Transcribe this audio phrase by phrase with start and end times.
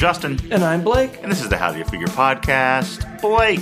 [0.00, 1.18] Justin, And I'm Blake.
[1.22, 3.20] and this is the How Do You Figure podcast.
[3.20, 3.60] Blake,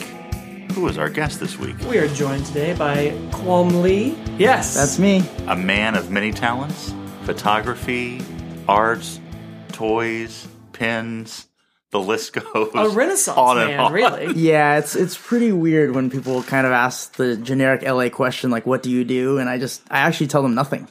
[0.71, 1.74] who is our guest this week?
[1.90, 4.17] We are joined today by Qualm Lee.
[4.38, 4.72] Yes.
[4.77, 5.24] That's me.
[5.48, 8.22] A man of many talents photography,
[8.69, 9.19] arts,
[9.72, 11.49] toys, pins,
[11.90, 12.71] the list goes.
[12.73, 13.92] a renaissance on and man, on.
[13.92, 14.32] really.
[14.36, 18.64] Yeah, it's it's pretty weird when people kind of ask the generic LA question like,
[18.64, 20.86] "What do you do?" And I just I actually tell them nothing.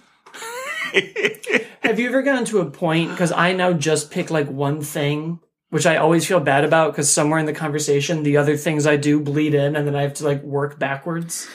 [1.87, 5.39] Have you ever gotten to a point, because I now just pick like one thing,
[5.69, 8.97] which I always feel bad about because somewhere in the conversation, the other things I
[8.97, 11.47] do bleed in and then I have to like work backwards.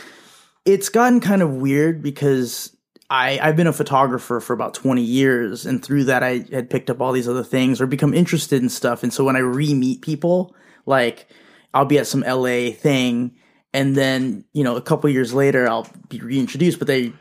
[0.64, 2.74] It's gotten kind of weird because
[3.10, 6.88] I I've been a photographer for about 20 years and through that I had picked
[6.88, 10.00] up all these other things or become interested in stuff and so when I re-meet
[10.00, 11.28] people, like
[11.74, 13.36] I'll be at some LA thing
[13.74, 17.12] and then, you know, a couple years later I'll be reintroduced but they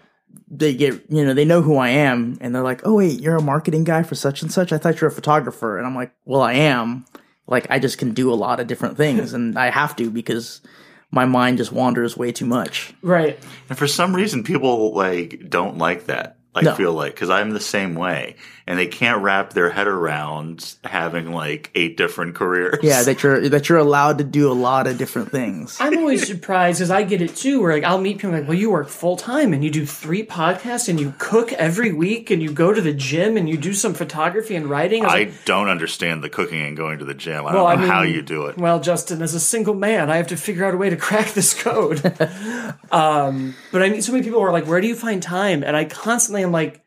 [0.50, 3.38] they get you know they know who I am and they're like, "Oh wait, you're
[3.38, 4.72] a marketing guy for such and such.
[4.74, 7.06] I thought you're a photographer." And I'm like, "Well, I am.
[7.48, 10.62] Like I just can do a lot of different things and I have to because
[11.10, 13.40] my mind just wanders way too much." Right.
[13.70, 16.38] And for some reason, people like don't like that.
[16.54, 16.76] I No.
[16.76, 18.36] feel like because I'm the same way,
[18.72, 22.80] and they can't wrap their head around having like eight different careers.
[22.82, 25.76] Yeah, that you're that you're allowed to do a lot of different things.
[25.82, 27.60] I'm always surprised because I get it too.
[27.62, 30.26] Where like I'll meet people like, well, you work full time and you do three
[30.26, 33.74] podcasts and you cook every week and you go to the gym and you do
[33.74, 35.04] some photography and writing.
[35.04, 37.46] I I like, don't understand the cooking and going to the gym.
[37.46, 38.58] I Well, don't I know how you do it.
[38.58, 41.34] well, Justin, as a single man, I have to figure out a way to crack
[41.34, 42.00] this code.
[42.92, 45.64] um, but I mean, so many people are like, where do you find time?
[45.64, 46.82] And I constantly am like, "Dude,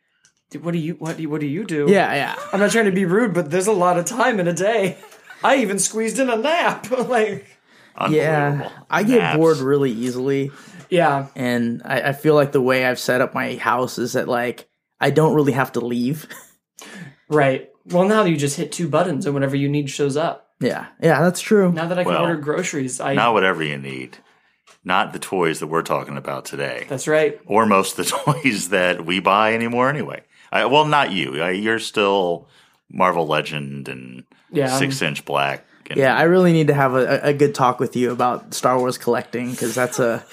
[0.58, 1.86] what do you what do you, what do you do?
[1.88, 2.36] Yeah, yeah.
[2.52, 4.98] I'm not trying to be rude, but there's a lot of time in a day.
[5.42, 6.90] I even squeezed in a nap.
[7.08, 7.46] like,
[8.10, 8.70] Yeah.
[8.90, 9.36] I get Naps.
[9.36, 10.50] bored really easily
[10.90, 14.28] yeah, and I, I feel like the way I've set up my house is that
[14.28, 14.68] like
[15.00, 16.26] I don't really have to leave.
[17.28, 17.68] right.
[17.86, 20.50] Well, now you just hit two buttons and whenever you need shows up.
[20.60, 20.86] yeah.
[21.02, 21.72] Yeah, that's true.
[21.72, 24.18] Now that I can Well, order groceries, I Not whatever you need.
[24.84, 27.40] Not the toys that we're talking about today, that's right.
[27.46, 28.10] or most of the
[28.42, 29.88] toys that we buy anymore.
[29.88, 30.22] Anyway,
[30.54, 31.42] I, well, not you.
[31.42, 32.48] I, you're still
[32.90, 35.66] Marvel Legend and Yeah, I'm- Six Inch Black.
[35.90, 38.78] And, Yeah, I really need to have a, a good talk with you about Star
[38.78, 40.24] Wars collecting because that's a.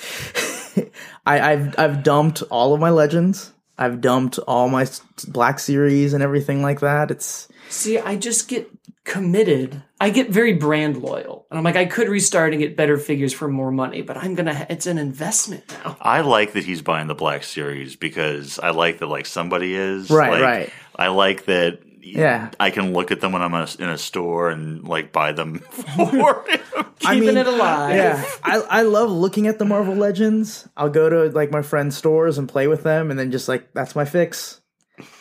[1.25, 3.51] I, I've I've dumped all of my legends.
[3.77, 4.87] I've dumped all my
[5.27, 7.11] Black series and everything like that.
[7.11, 8.69] It's See, I just get
[9.03, 9.83] committed.
[10.01, 13.33] I get very brand loyal, and I'm like, I could restart and get better figures
[13.33, 14.65] for more money, but I'm gonna.
[14.69, 15.95] It's an investment now.
[16.01, 20.09] I like that he's buying the Black Series because I like that like somebody is
[20.09, 20.69] Right, Like, right.
[20.95, 21.79] I like that.
[22.03, 22.49] Yeah.
[22.59, 25.33] I can look at them when I'm in a, in a store and like buy
[25.33, 26.59] them for him.
[26.75, 27.95] I Keeping mean, it alive.
[27.95, 28.25] yeah.
[28.43, 30.67] I I love looking at the Marvel Legends.
[30.75, 33.71] I'll go to like my friends' stores and play with them, and then just like
[33.73, 34.61] that's my fix.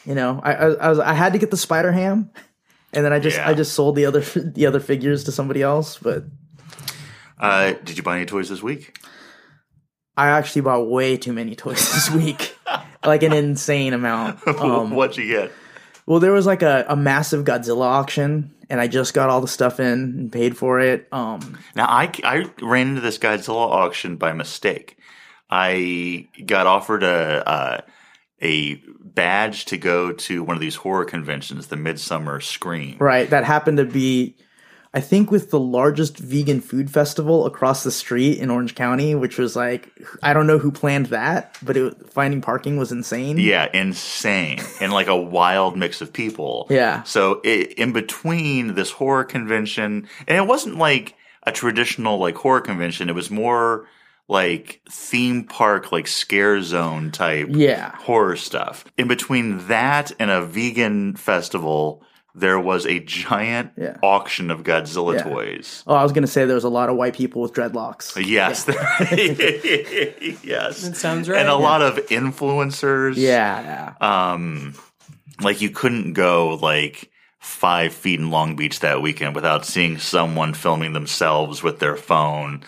[0.07, 2.31] You know, I I, I was I had to get the Spider Ham,
[2.93, 3.49] and then I just Yeah.
[3.49, 6.25] I just sold the other the other figures to somebody else, but.
[7.39, 8.99] Uh, did you buy any toys this week?
[10.17, 12.55] I actually bought way too many toys this week,
[13.05, 14.41] like an insane amount.
[14.47, 15.51] Um, What'd you get?
[16.07, 19.49] well, there was like a, a massive Godzilla auction, and I just got all the
[19.49, 21.09] stuff in and paid for it.
[21.13, 24.99] Um, Now I, I ran into this Godzilla auction by mistake.
[25.49, 27.81] I got offered a uh,
[28.43, 28.83] a
[29.15, 32.97] badge to go to one of these horror conventions, the Midsummer Scream.
[32.99, 34.37] right, that happened to be,
[34.93, 39.39] I think, with the largest vegan food festival across the street in Orange County, which
[39.39, 39.91] was like
[40.23, 43.39] I don't know who planned that, but it, finding parking was insane.
[43.39, 46.67] Yeah, insane and like a wild mix of people.
[46.71, 47.03] Yeah.
[47.05, 52.61] So i in between this horror convention, and it wasn't like a traditional like horror
[52.61, 53.09] convention.
[53.09, 53.87] It was more
[54.31, 57.91] like theme park, like scare zone type Yeah.
[57.97, 58.85] horror stuff.
[58.97, 62.03] In between that and a vegan festival,
[62.33, 63.97] there was a giant Yeah.
[64.05, 65.23] auction of Godzilla Yeah.
[65.25, 65.83] toys.
[65.87, 68.15] Oh, I was gonna say there was a lot of white people with dreadlocks.
[68.25, 68.67] Yes.
[70.45, 70.83] yes.
[70.83, 71.41] That sounds right.
[71.41, 73.15] And a lot of influencers.
[73.17, 74.27] Yeah, yeah.
[74.31, 74.75] um
[75.43, 80.53] like you couldn't go like five feet in Long Beach that weekend without seeing someone
[80.55, 82.67] filming themselves with their phone, blo-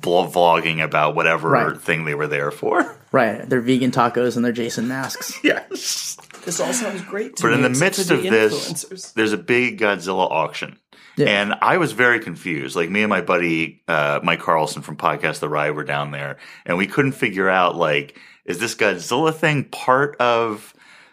[0.00, 1.80] vlogging about whatever Right.
[1.80, 2.96] thing they were there for.
[3.12, 5.38] Right, they're vegan tacos and they're Jason masks.
[5.44, 6.16] yes.
[6.46, 7.54] This all sounds great to But me.
[7.56, 10.78] in the midst of the this, there's a big Godzilla auction.
[11.18, 11.26] Yeah.
[11.26, 12.74] And I was very confused.
[12.74, 16.38] Like me and my buddy uh, Mike Carlson from Podcast The Ride were down there,
[16.64, 20.72] and we couldn't figure out like, is this Godzilla thing part of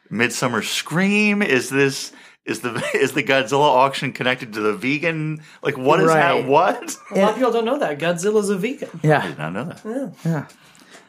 [0.09, 1.41] Midsummer Scream?
[1.41, 2.13] Is this
[2.45, 5.41] is the is the Godzilla auction connected to the vegan?
[5.62, 6.41] Like, what is Right.
[6.41, 6.47] that?
[6.47, 6.97] What?
[7.12, 8.89] A lot of people don't know that Godzilla's a vegan.
[9.03, 10.13] I Yeah, did not know that.
[10.25, 10.47] Yeah.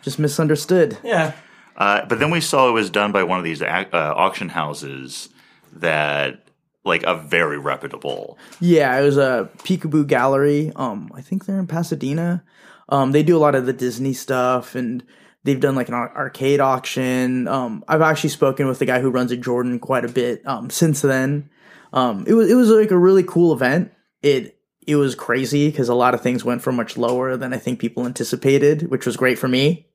[0.02, 0.98] Just misunderstood.
[1.04, 1.32] Yeah.
[1.76, 4.50] Uh, but then we saw it was done by one of these ac- uh, auction
[4.50, 5.28] houses
[5.72, 6.44] that
[6.84, 8.38] like a very reputable.
[8.60, 10.72] Yeah, it was a Peekaboo Gallery.
[10.76, 12.42] Um, I think they're in Pasadena.
[12.88, 15.04] Um, they do a lot of the Disney stuff, and
[15.44, 17.48] they've done like an arcade auction.
[17.48, 20.46] Um, I've actually spoken with the guy who runs at Jordan quite a bit.
[20.46, 21.50] Um, since then,
[21.92, 23.92] um, it was it was like a really cool event.
[24.22, 27.58] It it was crazy because a lot of things went for much lower than I
[27.58, 29.88] think people anticipated, which was great for me.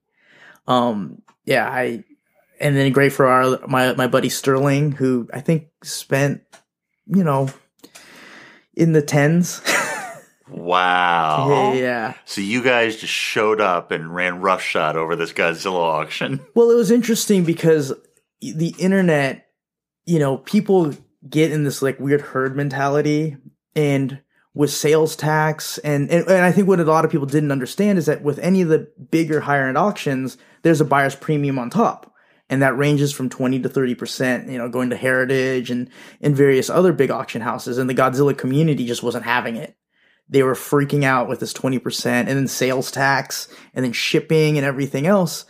[0.68, 2.04] Um, yeah, I
[2.60, 6.42] and then great for our my my buddy Sterling, who I think spent
[7.08, 7.50] you know
[8.74, 9.62] in the tens.
[10.50, 11.74] Wow.
[11.76, 12.14] yeah.
[12.26, 16.40] So you guys just showed up and ran roughshod over this Godzilla auction.
[16.56, 17.94] Well, it was interesting because
[18.40, 19.48] the internet,
[20.06, 20.94] you know, people
[21.30, 23.38] get in this like weird herd mentality
[23.76, 24.22] and
[24.54, 27.98] with sales tax and, and and I think what a lot of people didn't understand
[27.98, 31.70] is that with any of the bigger higher end auctions, there's a buyer's premium on
[31.70, 32.14] top.
[32.50, 35.90] And that ranges from 20 to 30%, you know, going to Heritage and,
[36.22, 37.80] and various other big auction houses.
[37.80, 39.76] And the Godzilla community just wasn't having it.
[40.30, 44.66] They were freaking out with this 20% and then sales tax and then shipping and
[44.66, 45.46] everything else.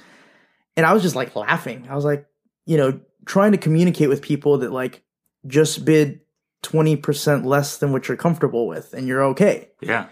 [0.75, 1.87] And I was just like laughing.
[1.89, 2.25] I was like,
[2.65, 5.03] you know, trying to communicate with people that like
[5.47, 6.21] just bid
[6.63, 9.69] 20% less than what you're comfortable with and you're okay.
[9.81, 10.07] Yeah.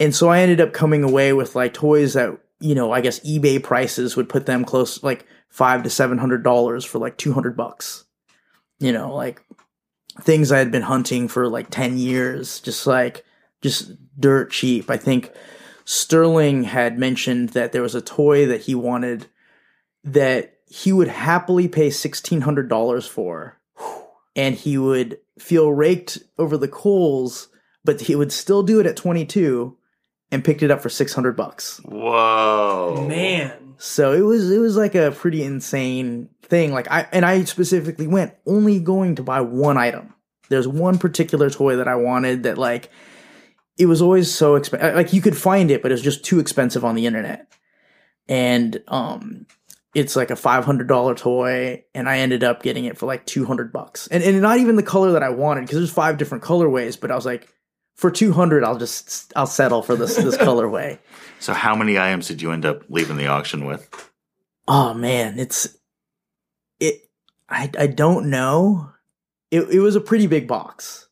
[0.00, 3.20] And so I ended up coming away with like toys that, you know, I guess
[3.20, 7.32] eBay prices would put them close like five to seven hundred dollars for like two
[7.32, 8.04] hundred bucks.
[8.80, 9.42] You know, like
[10.20, 13.24] things I had been hunting for like ten years, just like
[13.62, 14.90] just dirt cheap.
[14.90, 15.32] I think
[15.84, 19.26] Sterling had mentioned that there was a toy that he wanted
[20.04, 23.58] that he would happily pay sixteen hundred dollars for,
[24.36, 27.48] and he would feel raked over the coals,
[27.84, 29.76] but he would still do it at twenty two,
[30.30, 31.80] and picked it up for six hundred bucks.
[31.84, 33.06] Whoa.
[33.08, 33.74] Man.
[33.78, 36.72] So it was it was like a pretty insane thing.
[36.72, 40.14] Like I and I specifically went only going to buy one item.
[40.48, 42.90] There's one particular toy that I wanted that like
[43.78, 44.94] it was always so expensive.
[44.94, 47.52] Like you could find it, but it was just too expensive on the internet.
[48.28, 49.46] And um
[49.94, 53.26] it's like a five hundred dollar toy, and I ended up getting it for like
[53.26, 54.06] two hundred bucks.
[54.08, 57.10] And and not even the color that I wanted, because there's five different colorways, but
[57.10, 57.48] I was like,
[57.94, 60.98] for two hundred, I'll just I'll settle for this this colorway.
[61.40, 64.10] So how many items did you end up leaving the auction with?
[64.66, 65.76] Oh man, it's
[66.80, 67.08] it.
[67.48, 68.90] I I don't know.
[69.50, 71.08] It it was a pretty big box,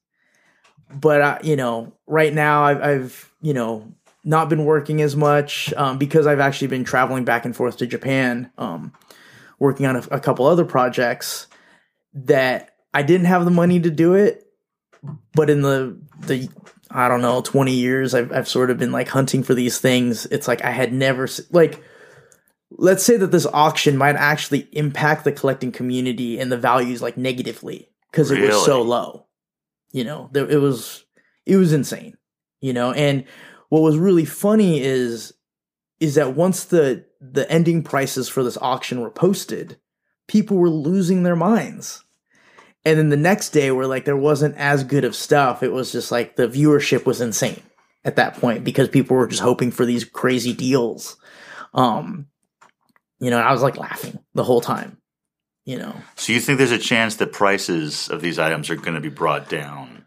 [0.92, 3.92] but I, you know, right now I've I've you know
[4.24, 7.86] not been working as much um, because I've actually been traveling back and forth to
[7.86, 8.92] Japan, um,
[9.58, 11.46] working on a, a couple other projects
[12.12, 14.46] that I didn't have the money to do it.
[15.34, 16.48] But in the the
[16.90, 20.26] I don't know twenty years, I've I've sort of been like hunting for these things.
[20.26, 21.82] It's like I had never like
[22.70, 27.16] let's say that this auction might actually impact the collecting community and the values like
[27.16, 29.26] negatively because it was so low.
[29.92, 31.04] You know, there, it was
[31.46, 32.16] it was insane.
[32.60, 33.24] You know, and
[33.68, 35.32] what was really funny is
[35.98, 39.78] is that once the the ending prices for this auction were posted,
[40.26, 42.04] people were losing their minds.
[42.84, 45.92] And then the next day, where like there wasn't as good of stuff, it was
[45.92, 47.62] just like the viewership was insane
[48.04, 51.18] at that point because people were just hoping for these crazy deals.
[51.74, 52.26] Um,
[53.18, 54.96] you know, I was like laughing the whole time.
[55.70, 58.94] You know, So you think there's a chance that prices of these items are going
[58.96, 60.04] to be brought down?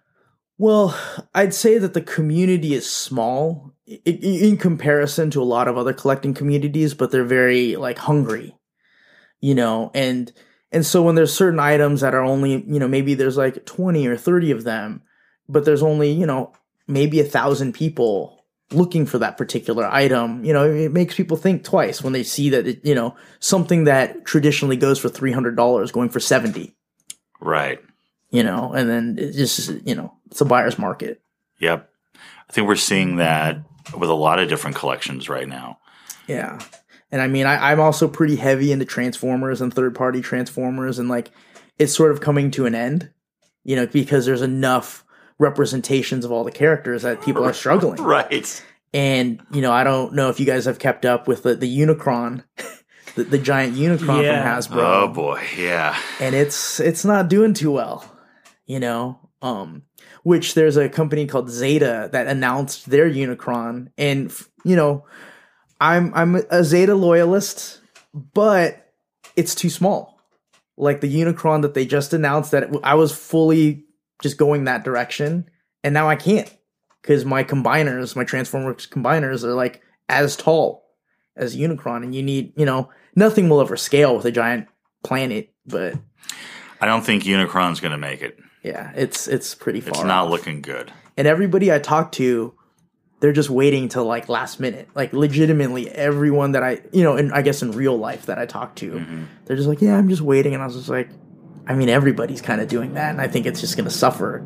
[0.58, 0.94] Well,
[1.34, 4.10] I'd say that the community is small i- i-
[4.50, 8.58] in comparison to a lot of other collecting communities, but they're very like hungry,
[9.40, 10.34] you know, and
[10.74, 14.06] and so when there's certain items that are only, you know, maybe there's like 20
[14.06, 15.02] or 30 of them,
[15.48, 16.52] but there's only, you know,
[16.90, 18.43] maybe a thousand people
[18.74, 22.50] looking for that particular item, you know, it makes people think twice when they see
[22.50, 26.76] that, it, you know, something that traditionally goes for $300 going for 70,
[27.40, 27.80] Right.
[28.30, 31.22] you know, and then it just, you know, it's a buyer's market.
[31.60, 31.90] Yep.
[32.50, 33.58] I think we're seeing that
[33.98, 35.80] with a lot of different collections right now.
[36.28, 36.60] Yeah.
[37.12, 41.10] And I mean, I, I'm also pretty heavy into Transformers and third party Transformers, and
[41.10, 41.32] like
[41.78, 43.12] it's sort of coming to an end,
[43.64, 45.04] you know, because there's enough
[45.40, 48.02] representations of all the characters that people are struggling.
[48.04, 48.64] Right.
[48.94, 51.80] And, you know, I don't know if you guys have kept up with the, the
[51.80, 52.44] Unicron,
[53.16, 54.60] the, the giant Unicron Yeah.
[54.62, 55.42] from Hasbro Oh boy.
[55.58, 55.98] Yeah.
[56.20, 58.06] and it's it's not doing too well
[58.66, 59.84] you know um
[60.24, 64.32] which there's a company called zeta that announced their unicron and
[64.64, 65.06] you know
[65.82, 67.82] i'm i'm a zeta loyalist
[68.14, 68.90] but
[69.36, 70.18] it's too small
[70.78, 73.83] like the unicron that they just announced that i was fully
[74.22, 75.50] just going that direction
[75.84, 76.56] and now i can't
[77.02, 80.86] because my combiners my transformers combiners are like as tall
[81.36, 84.68] as unicron and you need you know nothing will ever scale with a giant
[85.04, 85.96] planet but
[86.82, 88.38] I don't think Unicron's going to make it.
[88.62, 89.92] Yeah, it's it's pretty far.
[89.92, 90.32] It's not off.
[90.32, 90.92] looking good.
[91.16, 92.54] and everybody I talk to,
[93.22, 94.90] they're just waiting till like last minute.
[94.94, 98.46] Like legitimately, everyone that I, you know, and I guess in real life that I
[98.46, 99.24] talk to, Mm-hmm.
[99.46, 100.54] they're just like, yeah, I'm just waiting.
[100.54, 101.08] And I was just like,
[101.68, 104.40] I mean, everybody's kind of doing that, and I think it's just going to suffer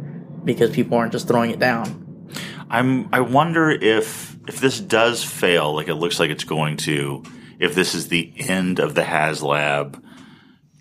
[0.44, 2.28] because people aren't just throwing it down.
[2.70, 3.14] I'm.
[3.14, 7.24] I wonder if if this does fail, like it looks like it's going to,
[7.60, 10.02] if this is the end of the HasLab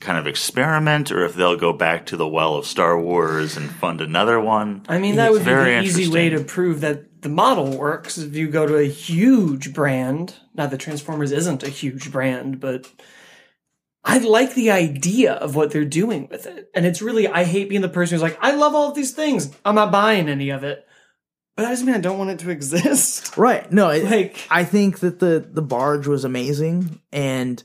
[0.00, 3.70] kind of experiment, or if they'll go back to the well of Star Wars and
[3.70, 4.84] fund another one.
[4.88, 8.18] I mean, that would be very easy way to prove that the model works.
[8.18, 12.90] If you go to a huge brand, not that Transformers isn't a huge brand, but
[14.08, 16.70] I like the idea of what they're doing with it.
[16.74, 19.10] And it's really, I hate being the person who's like, I love all of these
[19.12, 19.50] things.
[19.64, 20.86] I'm not buying any of it.
[21.56, 23.36] But I just mean I don't want it to exist.
[23.36, 23.70] Right?
[23.72, 27.62] No, it, Like- I think that the the barge was amazing, and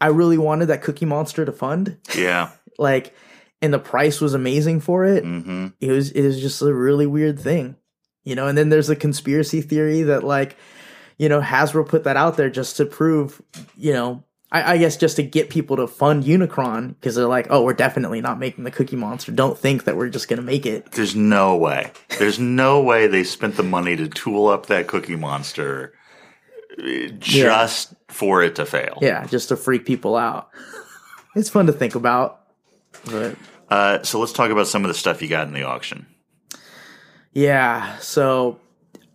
[0.00, 1.98] I really wanted that Cookie Monster to fund.
[2.14, 2.50] Yeah.
[2.78, 3.14] Like,
[3.60, 5.22] and the price was amazing for it.
[5.22, 7.76] hmm it was it is just a really weird thing
[8.24, 10.56] you know and then there's a conspiracy theory that like
[11.18, 13.42] you know hasbro put that out there just to prove
[13.76, 17.46] you know i, I guess just to get people to fund unicron because they're like
[17.50, 20.66] oh we're definitely not making the cookie monster don't think that we're just gonna make
[20.66, 21.92] it There's no way.
[22.18, 25.94] There's no way they spent the money to tool up that Cookie Monster
[26.78, 28.98] uh, just for it to fail.
[29.00, 30.50] yeah just to freak people out
[31.36, 32.40] it's fun to think about
[33.06, 33.36] but
[33.70, 36.04] Uh, so let's talk about some of the stuff you got in the auction.
[37.32, 37.96] Yeah.
[37.98, 38.58] So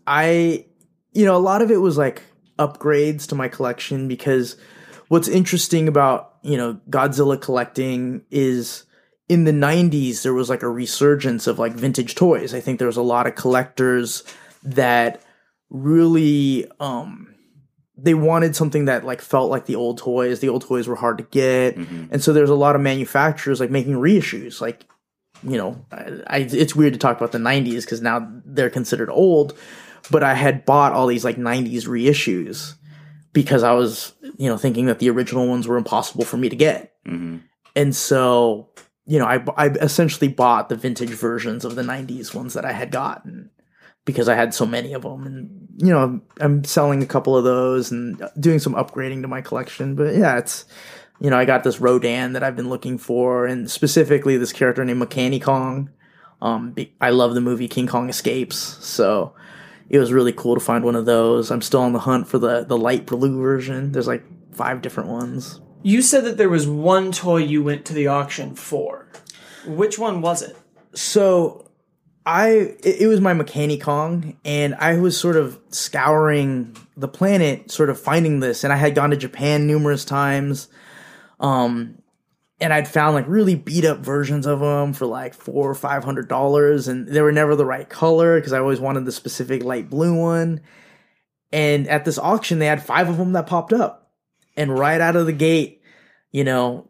[0.07, 0.65] I,
[1.11, 2.23] you know, a lot of it was like
[2.57, 4.55] upgrades to my collection because
[5.07, 8.83] what's interesting about, you know, Godzilla collecting is
[9.27, 12.53] in the 90s, there was like a resurgence of like vintage toys.
[12.53, 14.23] I think there was a lot of collectors
[14.63, 15.21] that
[15.69, 17.35] really, um,
[17.97, 20.41] they wanted something that like felt like the old toys.
[20.41, 21.77] The old toys were hard to get.
[22.11, 24.59] And so there's a lot of manufacturers like making reissues.
[24.59, 24.85] Like
[25.43, 29.09] you know, I, I, it's weird to talk about the 90s because now they're considered
[29.09, 29.57] old,
[30.09, 32.75] but I had bought all these like 90s reissues
[33.35, 36.55] because I was, you know, thinking that the original ones were impossible for me to
[36.55, 36.93] get.
[37.05, 37.39] hmm
[37.75, 38.69] And so,
[39.05, 42.71] you know, I, I essentially bought the vintage versions of the 90s ones that I
[42.71, 43.51] had gotten
[44.05, 45.27] because I had so many of them.
[45.27, 49.41] And, you know, I'm selling a couple of those and doing some upgrading to my
[49.41, 49.95] collection.
[49.95, 50.63] But yeah, it's,
[51.19, 54.85] you know, I got this Rodan that I've been looking for, and specifically this character
[54.85, 55.89] named Mechani Kong.
[56.41, 59.33] Um, I love the movie King Kong Escapes, so
[59.89, 61.51] it was really cool to find one of those.
[61.51, 63.91] I'm still on the hunt for the the light blue version.
[63.91, 64.23] There's like
[64.53, 65.61] five different ones.
[65.83, 69.07] You said that there was one toy you went to the auction for.
[69.67, 70.57] Which one was it?
[70.93, 71.69] So
[72.25, 72.49] I
[72.83, 77.89] it, it was my Mechani Kong, and I was sort of scouring the planet, sort
[77.89, 80.67] of finding this, and I had gone to Japan numerous times.
[81.39, 82.01] Um,
[82.59, 86.03] and I'd found like really beat up versions of them for like four or five
[86.03, 89.63] hundred dollars, and they were never the right color because I always wanted the specific
[89.63, 90.61] light blue one.
[91.51, 94.11] And at this auction, they had five of them that popped up,
[94.55, 95.81] and right out of the gate,
[96.31, 96.89] you know,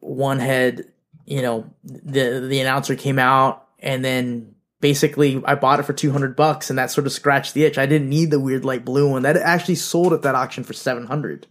[0.00, 0.84] one had,
[1.24, 6.12] you know, the the announcer came out, and then basically I bought it for two
[6.12, 7.78] hundred bucks, and that sort of scratched the itch.
[7.78, 10.74] I didn't need the weird light blue one that actually sold at that auction for
[10.74, 11.46] seven hundred.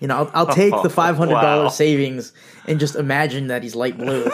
[0.00, 1.68] You know, I'll, I'll take the five hundred dollars Wow.
[1.68, 2.32] savings
[2.66, 4.30] and just imagine that he's light blue.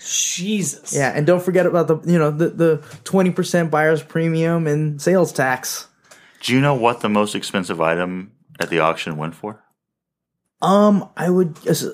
[0.00, 0.94] Jesus.
[0.94, 5.02] yeah, and don't forget about the you know the the twenty percent buyer's premium and
[5.02, 5.88] sales tax.
[6.40, 9.62] Do you know what the most expensive item at the auction went for?
[10.62, 11.84] Um, I would guess,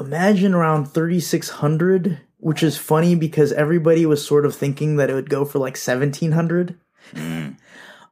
[0.00, 5.10] imagine around thirty six hundred, which is funny because everybody was sort of thinking that
[5.10, 6.78] it would go for like seventeen hundred.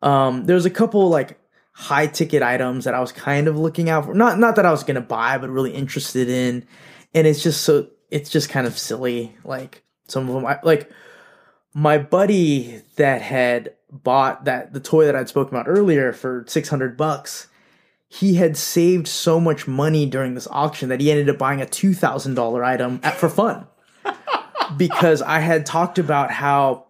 [0.02, 1.38] Um, there's a couple like
[1.74, 4.14] high ticket items that I was kind of looking out for.
[4.14, 6.66] Not not that I was gonna buy, but really interested in.
[7.12, 9.36] And it's just so it's just kind of silly.
[9.44, 10.90] Like some of them, I, like
[11.74, 16.68] my buddy that had bought that the toy that I'd spoken about earlier for six
[16.68, 17.48] hundred bucks.
[18.08, 21.66] He had saved so much money during this auction that he ended up buying a
[21.66, 23.66] two thousand dollar item at, for fun
[24.76, 26.83] because I had talked about how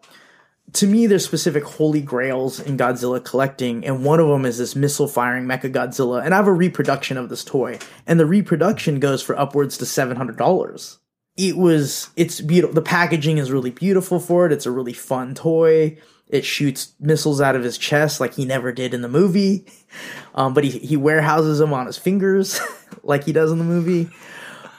[0.75, 4.77] to me there's specific holy grails in Godzilla collecting, and one of them is this
[4.77, 6.25] missile firing Mecha Godzilla.
[6.25, 9.87] And I have a reproduction of this toy, and the reproduction goes for upwards to
[9.87, 10.99] seven hundred dollars.
[11.37, 12.75] It was it's beautiful.
[12.75, 14.53] The packaging is really beautiful for it.
[14.53, 15.97] It's a really fun toy.
[16.29, 19.67] It shoots missiles out of his chest like he never did in the movie,
[20.35, 22.61] um, but he he warehouses them on his fingers
[23.05, 24.11] like he does in the movie.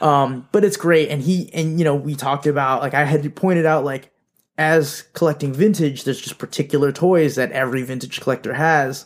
[0.01, 3.33] Um, but it's great, and he and you know we talked about like I had
[3.33, 4.11] pointed out like
[4.57, 9.05] as collecting vintage, there's just particular toys that every vintage collector has.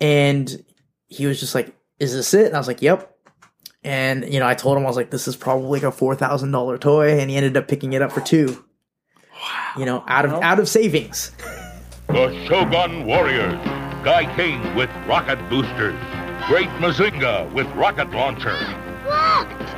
[0.00, 0.64] And
[1.08, 2.46] he was just like, Is this it?
[2.46, 3.06] And I was like, Yep.
[3.82, 6.14] And you know, I told him I was like, "This is probably like a four
[6.14, 8.62] thousand dollar toy," and he ended up picking it up for two.
[9.32, 9.72] Wow!
[9.78, 11.32] You know, out of out of savings.
[12.08, 13.54] The Shogun Warriors,
[14.04, 15.98] Gaiking with rocket boosters,
[16.46, 18.58] Great Mazinga with rocket launcher.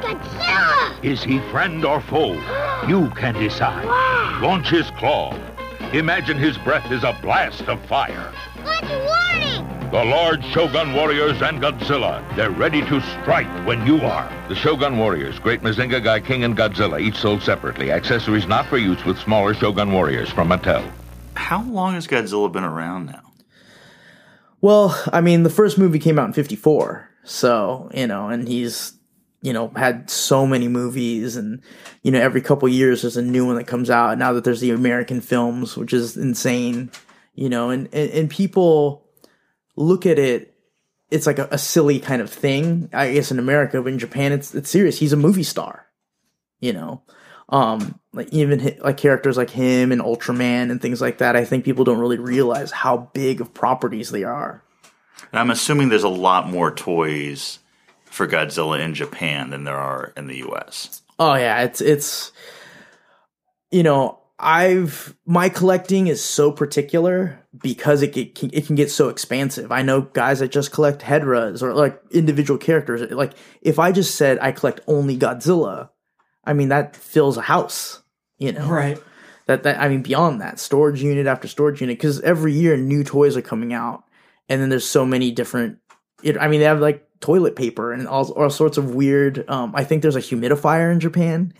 [0.02, 1.04] Look, it's Godzilla!
[1.04, 2.34] Is he friend or foe?
[2.88, 3.86] You can decide.
[3.86, 4.40] Wow.
[4.42, 5.36] Launch his claw.
[5.92, 8.32] Imagine his breath is a blast of fire.
[8.64, 9.90] That's warning!
[9.90, 12.24] The large Shogun Warriors and Godzilla.
[12.34, 14.32] They're ready to strike when you are.
[14.48, 17.92] The Shogun Warriors, Great Mazinga, Gaiking, and Godzilla, each sold separately.
[17.92, 20.90] Accessories not for use with smaller Shogun Warriors from Mattel.
[21.34, 23.20] How long has Godzilla been around now?
[24.62, 27.10] Well, I mean, the first movie came out in 54.
[27.24, 28.94] So, you know, and he's,
[29.42, 31.60] you know, had so many movies and,
[32.02, 34.16] you know, every couple years there's a new one that comes out.
[34.16, 36.92] Now that there's the American films, which is insane,
[37.34, 39.04] you know, and, and, and people
[39.76, 40.54] look at it,
[41.10, 44.32] it's like a, a, silly kind of thing, I guess in America, but in Japan
[44.32, 44.98] it's, it's serious.
[44.98, 45.86] He's a movie star,
[46.60, 47.02] you know?
[47.48, 51.36] Um, like even like characters like him and Ultraman and things like that.
[51.36, 54.62] I think people don't really realize how big of properties they are.
[55.32, 57.58] And I'm assuming there's a lot more toys
[58.12, 61.02] for Godzilla in Japan than there are in the US.
[61.18, 62.32] Oh yeah, it's it's
[63.70, 69.08] you know, I've my collecting is so particular because it can, it can get so
[69.08, 69.72] expansive.
[69.72, 73.10] I know guys that just collect Hedorahs or like individual characters.
[73.10, 75.88] Like if I just said I collect only Godzilla,
[76.44, 78.02] I mean that fills a house,
[78.36, 78.68] you know.
[78.68, 79.02] Right.
[79.46, 83.04] That that I mean beyond that, storage unit after storage unit cuz every year new
[83.04, 84.04] toys are coming out
[84.48, 85.78] and then there's so many different
[86.22, 89.72] it, I mean they have like toilet paper and all all sorts of weird um
[89.74, 91.54] I think there's a humidifier in Japan.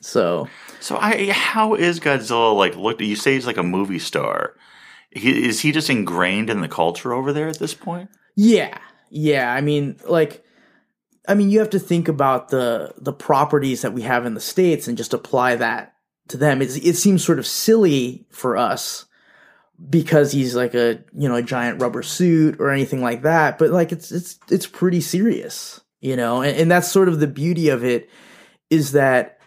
[0.00, 0.48] So
[0.80, 4.54] So I how is Godzilla like looked you say he's like a movie star.
[5.10, 8.10] He, is he just ingrained in the culture over there at this point?
[8.34, 8.78] Yeah.
[9.10, 10.44] Yeah, I mean like
[11.28, 14.40] I mean, you have to think about the the properties that we have in the
[14.40, 15.94] states and just apply that
[16.28, 16.62] to them.
[16.62, 19.05] It's, it seems sort of silly for us
[19.88, 23.70] because he's like a you know a giant rubber suit or anything like that, but
[23.70, 26.42] like it's it's it's pretty serious, you know.
[26.42, 28.08] And, and that's sort of the beauty of it
[28.70, 29.38] is that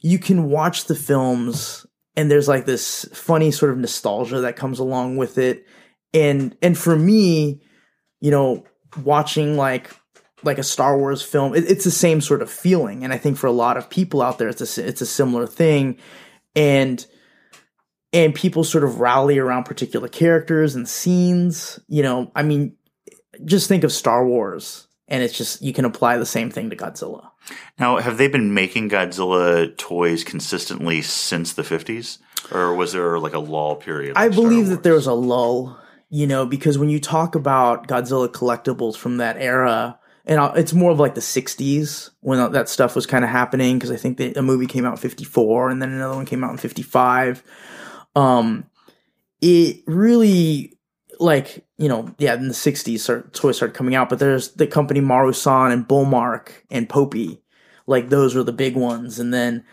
[0.00, 4.78] you can watch the films and there's like this funny sort of nostalgia that comes
[4.78, 5.66] along with it,
[6.12, 7.62] and and for me,
[8.20, 8.64] you know,
[9.02, 9.90] watching like
[10.44, 11.54] like a Star Wars film.
[11.54, 14.20] It, it's the same sort of feeling, and I think for a lot of people
[14.20, 15.98] out there, it's a it's a similar thing,
[16.54, 17.04] and
[18.12, 21.80] and people sort of rally around particular characters and scenes.
[21.88, 22.76] You know, I mean,
[23.44, 26.76] just think of Star Wars, and it's just you can apply the same thing to
[26.76, 27.30] Godzilla.
[27.78, 32.18] Now, have they been making Godzilla toys consistently since the fifties,
[32.50, 34.16] or was there like a lull period?
[34.16, 35.78] I believe that there was a lull.
[36.14, 40.90] You know, because when you talk about Godzilla collectibles from that era, and it's more
[40.90, 44.32] of like the 60s when that stuff was kind of happening because i think the,
[44.34, 47.42] a movie came out in 54 and then another one came out in 55
[48.14, 48.64] um
[49.40, 50.76] it really
[51.18, 54.66] like you know yeah in the 60s start, toys started coming out but there's the
[54.66, 57.40] company marusan and bullmark and popy
[57.86, 59.64] like those were the big ones and then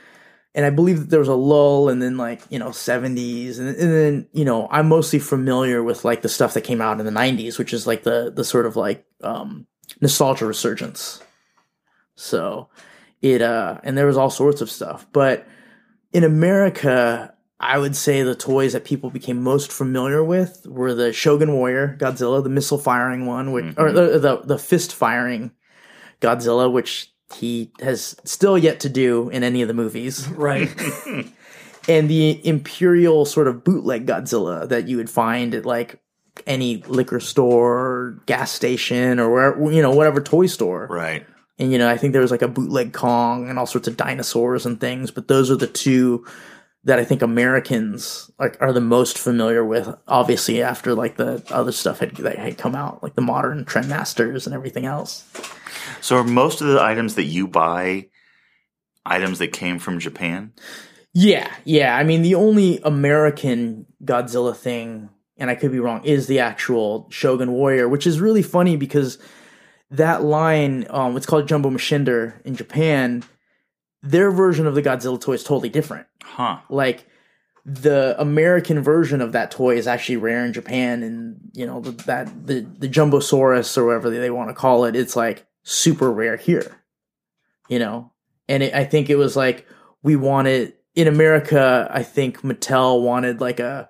[0.55, 3.67] and i believe that there was a lull and then like you know 70s and,
[3.67, 7.05] and then you know i'm mostly familiar with like the stuff that came out in
[7.05, 9.67] the 90s which is like the the sort of like um
[10.01, 11.21] nostalgia resurgence.
[12.15, 12.69] So
[13.21, 15.07] it uh and there was all sorts of stuff.
[15.11, 15.47] But
[16.11, 21.11] in America, I would say the toys that people became most familiar with were the
[21.11, 23.81] Shogun Warrior Godzilla, the missile firing one, which mm-hmm.
[23.81, 25.51] or the, the the fist firing
[26.21, 30.27] Godzilla, which he has still yet to do in any of the movies.
[30.29, 30.69] Right.
[31.89, 36.01] and the Imperial sort of bootleg Godzilla that you would find at like
[36.47, 40.87] any liquor store, gas station, or where you know whatever toy store.
[40.89, 41.25] Right.
[41.57, 43.97] And you know, I think there was like a bootleg Kong and all sorts of
[43.97, 46.25] dinosaurs and things, but those are the two
[46.85, 49.93] that I think Americans like are the most familiar with.
[50.07, 54.45] Obviously, after like the other stuff had that had come out, like the modern Trendmasters
[54.45, 55.25] and everything else.
[56.01, 58.07] So, are most of the items that you buy
[59.05, 60.53] items that came from Japan?
[61.13, 61.95] Yeah, yeah.
[61.95, 67.07] I mean, the only American Godzilla thing and I could be wrong, is the actual
[67.09, 69.17] Shogun Warrior, which is really funny because
[69.89, 73.23] that line, um, it's called Jumbo Machinder in Japan.
[74.01, 76.07] Their version of the Godzilla toy is totally different.
[76.23, 76.59] Huh.
[76.69, 77.05] Like
[77.65, 81.91] the American version of that toy is actually rare in Japan, and you know the,
[82.03, 86.37] that the the Jumbosaurus or whatever they want to call it, it's like super rare
[86.37, 86.81] here.
[87.67, 88.11] You know,
[88.47, 89.67] and it, I think it was like
[90.01, 91.89] we wanted in America.
[91.91, 93.89] I think Mattel wanted like a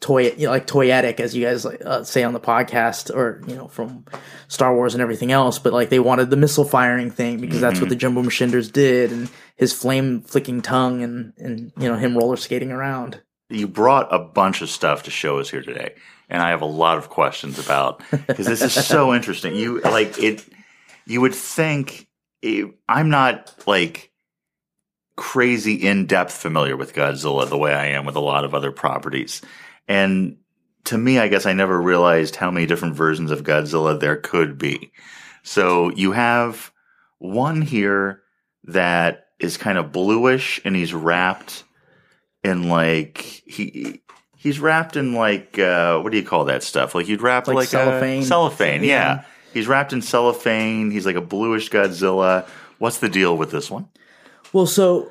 [0.00, 3.54] toy, you know, like toyetic, as you guys uh, say on the podcast, or you
[3.54, 4.04] know, from
[4.48, 5.58] Star Wars and everything else.
[5.58, 9.12] But like they wanted the missile firing thing because that's what the Jumbo Machinders did,
[9.12, 13.20] and his flame flicking tongue, and and you know him roller skating around.
[13.50, 15.94] You brought a bunch of stuff to show us here today,
[16.28, 19.54] and I have a lot of questions about because this is so interesting.
[19.54, 20.44] You like it.
[21.06, 22.08] You would think
[22.42, 24.12] it, I'm not like
[25.18, 28.70] crazy in depth familiar with Godzilla the way I am with a lot of other
[28.70, 29.42] properties,
[29.88, 30.36] and
[30.84, 34.56] to me, I guess I never realized how many different versions of Godzilla there could
[34.56, 34.92] be.
[35.42, 36.72] So you have
[37.18, 38.22] one here
[38.64, 41.64] that is kind of bluish, and he's wrapped
[42.44, 44.00] in like he
[44.36, 46.94] he's wrapped in like uh what do you call that stuff?
[46.94, 48.22] Like you'd wrap Like like, cellophane?
[48.22, 48.88] Cellophane, yeah.
[48.88, 49.24] Yeah.
[49.52, 50.90] He's wrapped in cellophane.
[50.90, 52.46] He's like a bluish Godzilla.
[52.78, 53.88] What's the deal with this one?
[54.52, 55.10] Well, so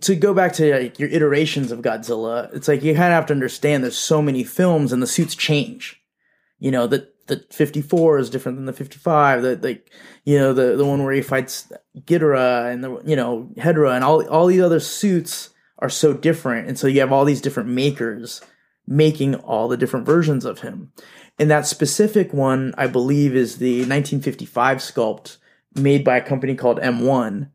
[0.00, 3.26] to go back to like, your iterations of Godzilla, it's like you kind of have
[3.26, 6.00] to understand there's so many films and the suits change.
[6.58, 9.42] You know, the the 54 is different than the 55.
[9.42, 9.90] The like
[10.24, 14.04] you know the the one where he fights Ghidorah and the you know Hedorah and
[14.04, 17.68] all all these other suits are so different, and so you have all these different
[17.68, 18.40] makers
[18.86, 20.92] making all the different versions of him.
[21.38, 25.36] And that specific one, I believe, is the 1955 sculpt
[25.74, 27.50] made by a company called M1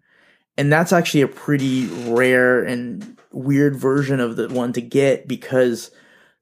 [0.58, 5.90] and that's actually a pretty rare and weird version of the one to get because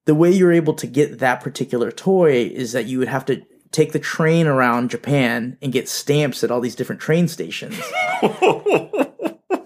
[0.05, 3.41] the way you're able to get that particular toy is that you would have to
[3.71, 7.79] take the train around Japan and get stamps at all these different train stations.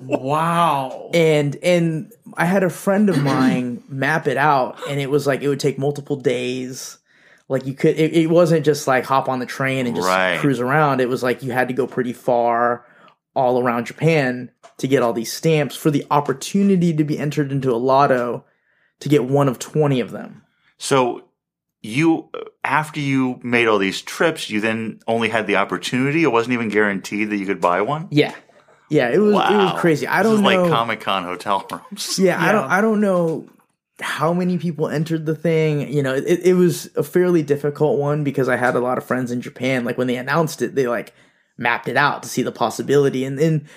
[0.07, 1.09] Wow.
[1.13, 5.41] and and I had a friend of mine map it out and it was like
[5.41, 6.99] it would take multiple days.
[7.49, 10.39] Like you could it, it wasn't just like hop on the train and just Right.
[10.39, 11.01] cruise around.
[11.01, 12.85] It was like you had to go pretty far
[13.35, 17.71] all around Japan to get all these stamps for the opportunity to be entered into
[17.71, 18.45] a lotto
[18.99, 20.43] to get one of 20 of them.
[20.77, 21.25] So
[21.81, 22.29] you
[22.63, 26.23] after you made all these trips, you then only had the opportunity.
[26.23, 28.07] It wasn't even guaranteed that you could buy one.
[28.11, 28.33] Yeah.
[28.89, 30.07] Yeah, it was it was crazy.
[30.07, 32.19] I don't is know like Comic Con hotel rooms.
[32.19, 33.47] Yeah, I don't I don't know
[33.99, 35.91] how many people entered the thing.
[35.91, 39.03] You know, it, it was a fairly difficult one because I had a lot of
[39.03, 39.85] friends in Japan.
[39.85, 41.13] Like when they announced it, they like
[41.57, 43.23] mapped it out to see the possibility.
[43.25, 43.67] And then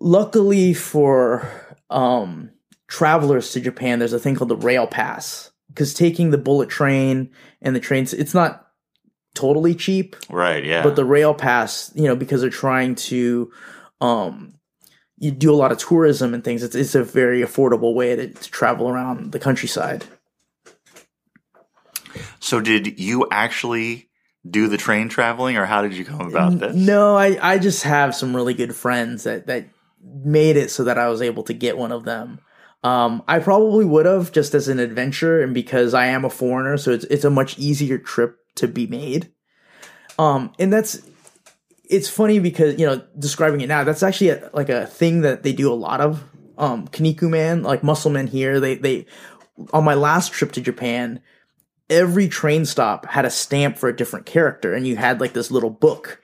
[0.00, 1.48] luckily for
[1.90, 2.50] um
[2.88, 5.50] travelers to Japan, there's a thing called the rail pass.
[5.68, 7.30] Because taking the bullet train
[7.62, 8.66] and the trains it's not
[9.34, 10.64] totally cheap Right.
[10.64, 10.82] Yeah.
[10.82, 13.52] but the rail pass you know because they're trying to
[14.00, 14.54] um
[15.18, 18.28] you do a lot of tourism and things it's, it's a very affordable way to,
[18.32, 20.04] to travel around the countryside
[22.40, 24.07] so did you actually
[24.48, 26.74] do the train traveling, or how did you come about this?
[26.74, 29.68] no i i just have some really good friends that that
[30.02, 32.40] made it so that i was able to get one of them.
[32.84, 36.76] Um i probably would have just as an adventure and because i am a foreigner
[36.76, 39.32] so it's it's a much easier trip to be made.
[40.18, 41.02] Um and that's
[41.84, 45.42] it's funny because you know describing it now that's actually a, like a thing that
[45.42, 46.22] they do a lot of.
[46.56, 49.06] Um kinnikuman like muscle men here they they
[49.72, 51.20] on my last trip to japan
[51.90, 55.50] every train stop had a stamp for a different character and you had like this
[55.50, 56.20] little book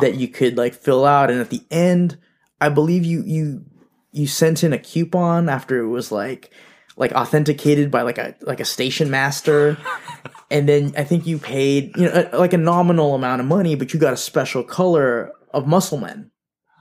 [0.00, 2.16] that you could like fill out and at the end
[2.60, 3.64] i believe you you
[4.12, 6.50] you sent in a coupon after it was like
[6.96, 9.76] like authenticated by like a like a station master
[10.50, 13.74] and then i think you paid you know a, like a nominal amount of money
[13.74, 16.30] but you got a special color of muscle men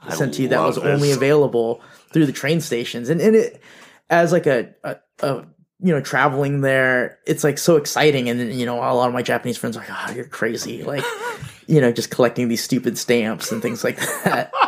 [0.02, 1.82] I sent to you that was only available
[2.14, 3.62] through the train stations and, and it
[4.10, 5.46] as like a, a, a
[5.80, 8.30] you know traveling there it's like so exciting.
[8.30, 10.84] And then you know a lot of my japanese friends are like oh you're crazy
[10.84, 11.04] like
[11.68, 14.52] you know just collecting these stupid stamps and things like that.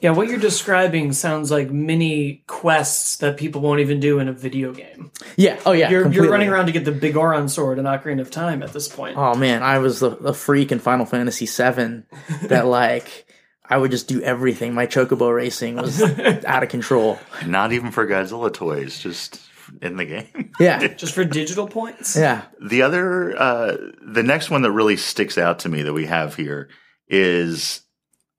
[0.00, 4.32] Yeah, what you're describing sounds like mini quests that people won't even do in a
[4.32, 5.10] video game.
[5.36, 5.58] yeah.
[5.66, 8.62] Oh yeah You're, you're running around to get the Biggoron sword in Ocarina of Time
[8.62, 9.16] at this point.
[9.18, 12.06] oh man i was the, the freak in final fantasy 7
[12.44, 13.26] that like
[13.68, 14.72] i would just do everything.
[14.72, 16.00] My chocobo racing was
[16.44, 17.18] out of control.
[17.44, 19.40] Not even for Godzilla toys, just
[19.82, 20.52] in the game.
[20.60, 22.16] yeah Just for digital points?
[22.16, 26.06] yeah The other, uh, the next one that really sticks out to me that we
[26.06, 26.68] have here
[27.08, 27.82] is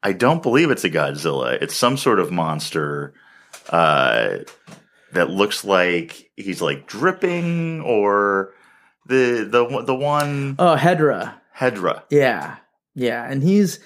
[0.02, 1.62] I don't believe it's a Godzilla.
[1.62, 3.14] It's some sort of monster
[3.70, 4.38] uh,
[5.14, 8.54] that looks like he's like dripping or
[9.08, 12.04] the the the one oh hedorah Hedorah.
[12.10, 12.56] Yeah,
[12.96, 13.80] yeah, and he's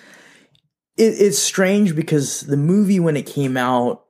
[0.96, 4.04] it, it's strange because the movie when it came out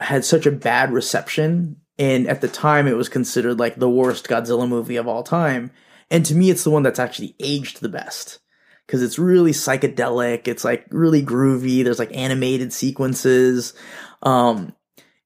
[0.00, 4.28] had such a bad reception, and at the time it was considered like the worst
[4.28, 5.70] Godzilla movie of all time.
[6.10, 8.38] And to me, it's the one that's actually aged the best
[8.86, 10.46] because it's really psychedelic.
[10.46, 11.82] It's like really groovy.
[11.82, 13.74] There's like animated sequences,
[14.22, 14.74] um,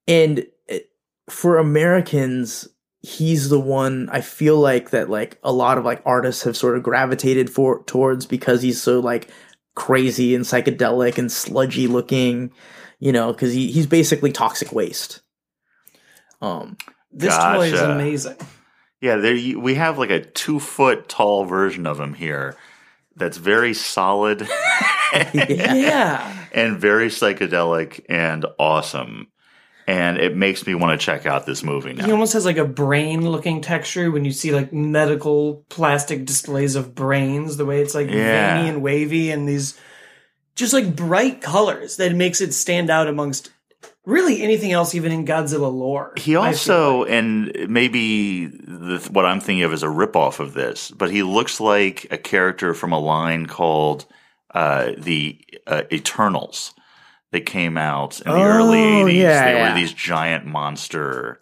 [0.08, 0.90] and it,
[1.28, 2.68] for Americans,
[3.02, 6.76] he's the one I feel like that like a lot of like artists have sort
[6.76, 9.30] of gravitated for towards because he's so like
[9.74, 12.52] crazy and psychedelic and sludgy looking,
[12.98, 15.20] you know, because he, he's basically toxic waste.
[16.40, 16.76] Um,
[17.12, 18.36] This toy is amazing.
[19.00, 22.56] Yeah, there you, we have like a two foot tall version of him here
[23.16, 24.46] that's very solid
[25.34, 26.46] yeah.
[26.52, 29.28] And very psychedelic and awesome.
[29.86, 32.64] And it makes me want to check out this movie He almost has like a
[32.64, 37.94] brain looking texture when you see like medical plastic displays of brains, the way it's
[37.94, 38.54] like Yeah.
[38.54, 39.78] veiny and wavy and these
[40.54, 43.50] just like bright colors that makes it stand out amongst
[44.06, 46.12] really anything else, even in Godzilla lore.
[46.16, 47.10] He also, like.
[47.10, 51.60] and maybe the, what I'm thinking of is a ripoff of this, but he looks
[51.60, 54.06] like a character from a line called
[54.54, 56.74] uh, the uh, Eternals
[57.32, 59.14] that came out in the early Oh, 80s.
[59.14, 59.68] yeah, they yeah.
[59.72, 61.38] were these giant monster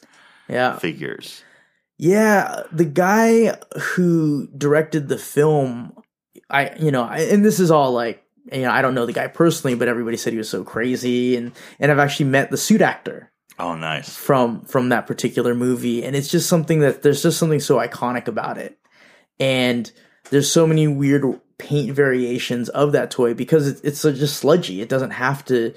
[0.48, 0.76] Yeah.
[0.78, 1.42] figures.
[1.96, 5.94] Yeah, the guy who directed the film,
[6.50, 9.12] I you know, I, and this is all like you know, I don't know the
[9.12, 12.56] guy personally, but everybody said he was so crazy, and and I've actually met the
[12.56, 14.08] suit actor Oh, nice.
[14.14, 18.28] from from that particular movie, and it's just something that there's just something so iconic
[18.28, 18.78] about it,
[19.40, 19.90] and
[20.30, 24.80] there's so many weird paint variations of that toy because it's it's just sludgy.
[24.80, 25.74] It doesn't have to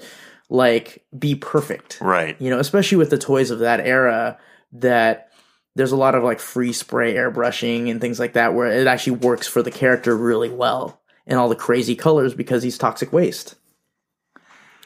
[0.48, 2.36] like be perfect Right.
[2.40, 4.38] you know, especially with the toys of that era,
[4.72, 5.30] that
[5.74, 9.16] there's a lot of like free spray airbrushing and things like that, where it actually
[9.16, 13.54] works for the character really well and all the crazy colors because he's toxic waste.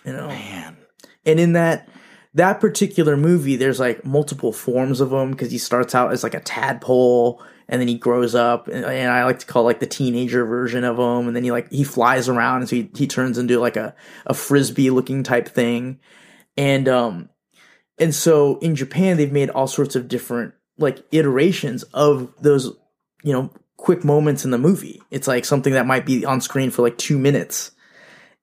[0.04, 0.76] You know, Man.
[1.24, 1.88] and in that
[2.34, 6.34] that particular movie, there's like multiple forms of him because he starts out as like
[6.34, 9.86] a tadpole and then he grows up and, and I like to call like the
[9.86, 13.06] teenager version of him and then he like he flies around and so he, he
[13.06, 13.94] turns into like a,
[14.26, 15.98] a frisbee looking type thing
[16.56, 17.28] and um
[17.98, 22.66] and so in Japan they've made all sorts of different like iterations of those
[23.22, 26.70] you know quick moments in the movie it's like something that might be on screen
[26.70, 27.72] for like two minutes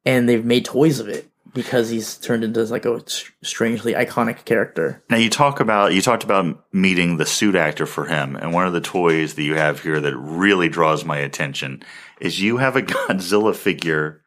[0.06, 3.02] and they've made toys of it because he's turned into like a
[3.44, 8.06] strangely iconic character Now you talk about you talked about meeting the suit actor for
[8.06, 11.84] him, and one of the toys that you have here that really draws my attention
[12.20, 14.22] is you have a Godzilla figure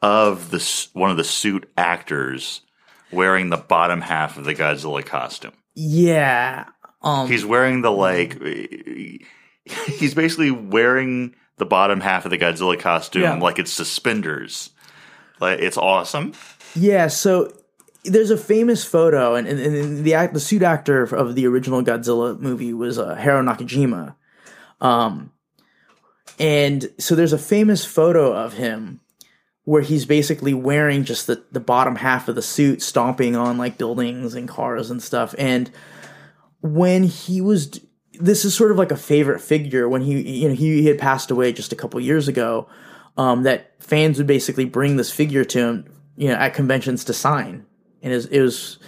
[0.00, 2.62] of the one of the suit actors
[3.10, 5.52] wearing the bottom half of the Godzilla costume.
[5.74, 6.66] yeah
[7.02, 8.38] um He's wearing the like
[9.86, 13.34] he's basically wearing the bottom half of the Godzilla costume Yeah.
[13.36, 14.70] like it's suspenders.
[15.40, 16.32] Like it's awesome.
[16.74, 17.52] Yeah, so
[18.04, 21.82] there's a famous photo, and, and, and the act, the suit actor of the original
[21.82, 24.14] Godzilla movie was uh, Hiro Nakajima.
[24.80, 25.32] Um,
[26.38, 29.00] and so there's a famous photo of him
[29.64, 33.78] where he's basically wearing just the, the bottom half of the suit, stomping on like
[33.78, 35.34] buildings and cars and stuff.
[35.38, 35.70] And
[36.60, 37.80] when he was,
[38.22, 40.98] this is sort of like a favorite figure when he, you know, he, he had
[40.98, 42.68] passed away just a couple years ago.
[43.18, 47.12] Um, that fans would basically bring this figure to him, you know, at conventions to
[47.12, 47.66] sign,
[48.02, 48.78] and it was, it was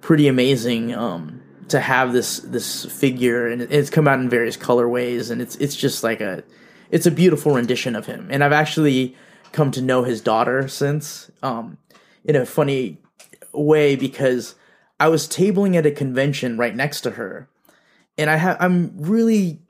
[0.00, 5.32] pretty amazing um, to have this this figure, and it's come out in various colorways,
[5.32, 6.44] and it's it's just like a
[6.92, 9.16] it's a beautiful rendition of him, and I've actually
[9.50, 11.78] come to know his daughter since, um,
[12.24, 13.02] in a funny
[13.52, 14.54] way because
[15.00, 17.48] I was tabling at a convention right next to her,
[18.18, 19.62] and I have I'm really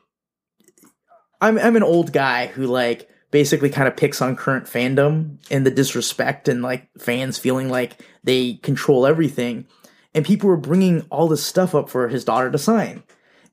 [1.41, 5.67] I'm I'm an old guy who like basically kind of picks on current fandom and
[5.67, 9.67] the disrespect and like fans feeling like they control everything.
[10.15, 13.03] And people were bringing all this stuff up for his daughter to sign.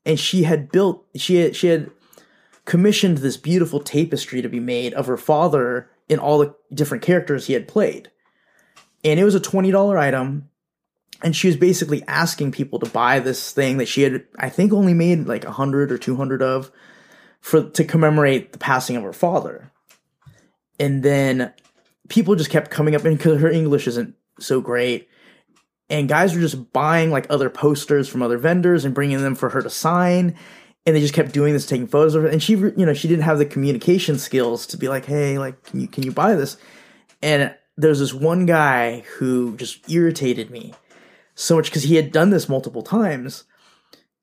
[0.04, 1.90] And she had built she had she had
[2.66, 7.46] commissioned this beautiful tapestry to be made of her father in all the different characters
[7.46, 8.10] he had played.
[9.02, 10.49] And it was a $20 item
[11.22, 14.72] and she was basically asking people to buy this thing that she had I think
[14.72, 16.70] only made like 100 or 200 of
[17.40, 19.72] for to commemorate the passing of her father.
[20.78, 21.52] And then
[22.08, 25.08] people just kept coming up and because her English isn't so great.
[25.88, 29.50] And guys were just buying like other posters from other vendors and bringing them for
[29.50, 30.36] her to sign.
[30.86, 33.08] And they just kept doing this, taking photos of her And she, you know, she
[33.08, 36.34] didn't have the communication skills to be like, "Hey, like, can you can you buy
[36.34, 36.56] this?"
[37.20, 40.72] And there's this one guy who just irritated me
[41.40, 43.44] so much because he had done this multiple times.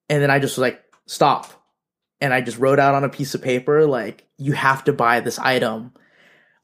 [0.09, 1.51] And then I just was like, "Stop!"
[2.21, 5.19] and I just wrote out on a piece of paper like you have to buy
[5.19, 5.93] this item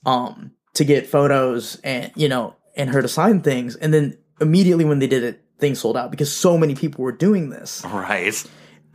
[0.06, 4.84] um to get photos and you know and her to sign things and then immediately
[4.86, 8.44] when they did it things sold out because so many people were doing this Right.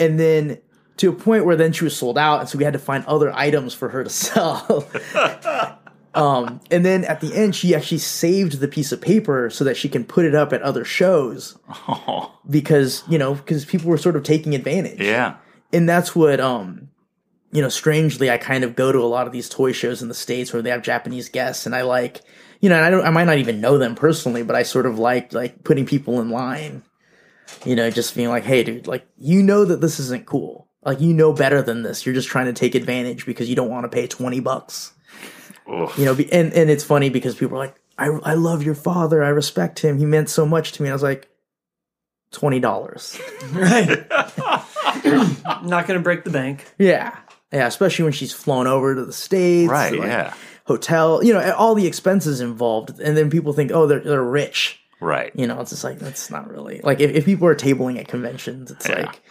[0.01, 0.59] and then
[0.97, 3.05] to a point where then she was sold out and so we had to find
[3.07, 4.85] other items for her to sell
[6.19, 9.77] um, and then at the end, she actually saved the piece of paper so that
[9.77, 11.57] she can put it up at other shows.
[11.89, 15.01] Oh, because you know because people were sort of taking advantage.
[15.01, 15.37] yeah.
[15.73, 16.89] and that's what um
[17.53, 20.09] you know strangely i kind of go to a lot of these toy shows in
[20.09, 22.21] the states where they have japanese guests and i like
[22.61, 24.85] you know and i don't i might not even know them personally but i sort
[24.87, 26.83] of like like putting people in line.
[27.65, 30.69] You know just being like hey dude like you know that this isn't cool.
[30.85, 32.05] Like you know better than this.
[32.05, 34.93] You're just trying to take advantage because you don't want to pay 20 bucks
[35.71, 35.99] Oof.
[35.99, 39.23] you know and and it's funny because people are like i i love your father
[39.23, 41.29] i respect him he meant so much to me and i was like
[42.33, 43.21] $20
[43.55, 44.07] Right.
[45.65, 46.67] Not going to break the bank.
[46.79, 47.17] Yeah.
[47.53, 49.71] Yeah, especially when she's flown over to the States.
[49.71, 50.35] Right, like, yeah.
[50.65, 53.01] Hotel, you know, all the expenses involved.
[53.01, 54.79] And then people think, oh, they're, they're rich.
[55.01, 55.33] Right.
[55.35, 56.83] You know, it's just like, that's not really.
[56.85, 59.07] Like, if, if people are tabling at conventions, it's Yeah.
[59.07, 59.23] like,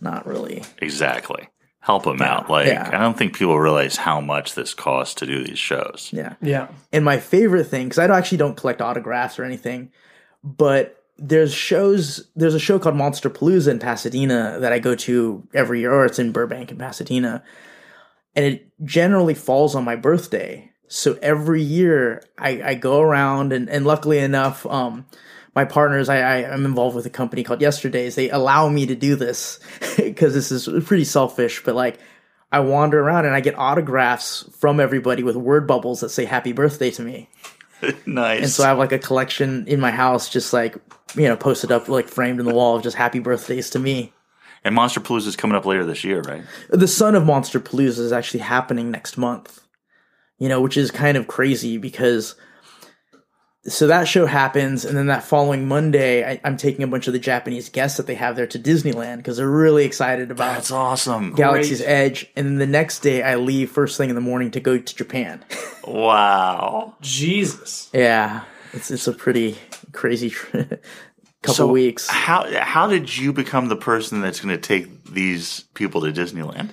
[0.00, 0.64] not really.
[0.78, 1.48] Exactly.
[1.82, 2.50] Help them out.
[2.50, 2.90] Like, yeah.
[2.92, 6.10] I don't think people realize how much this costs to do these shows.
[6.12, 6.34] Yeah.
[6.42, 6.68] Yeah.
[6.92, 9.90] And my favorite thing, because I actually don't collect autographs or anything,
[10.44, 15.46] but there's shows, there's a show called Monster Palooza in Pasadena that I go to
[15.54, 17.42] every year, or it's in Burbank in Pasadena.
[18.36, 20.70] And it generally falls on my birthday.
[20.86, 25.06] So every year I, I go around and, and luckily enough, um,
[25.54, 28.14] my partners, I, I am involved with a company called Yesterdays.
[28.14, 29.58] They allow me to do this
[29.96, 31.98] because this is pretty selfish, but like
[32.52, 36.52] I wander around and I get autographs from everybody with word bubbles that say happy
[36.52, 37.28] birthday to me.
[38.06, 38.42] nice.
[38.42, 40.76] And so I have like a collection in my house, just like,
[41.14, 44.12] you know, posted up, like framed in the wall of just happy birthdays to me.
[44.64, 46.44] and Monster Palooza is coming up later this year, right?
[46.68, 49.60] The Son of Monster Palooza is actually happening next month,
[50.38, 52.36] you know, which is kind of crazy because.
[53.66, 57.12] So that show happens, and then that following Monday, I, I'm taking a bunch of
[57.12, 60.70] the Japanese guests that they have there to Disneyland because they're really excited about That's
[60.70, 61.34] awesome.
[61.34, 62.26] Galaxy's Edge.
[62.36, 64.94] And then the next day, I leave first thing in the morning to go to
[64.96, 65.44] Japan.
[65.86, 66.94] Wow.
[67.00, 67.90] Jesus.
[67.92, 69.56] yeah, it's it's a pretty
[69.92, 70.30] crazy
[71.42, 72.08] couple So weeks.
[72.08, 76.70] How how did you become the person that's going to take these people to Disneyland?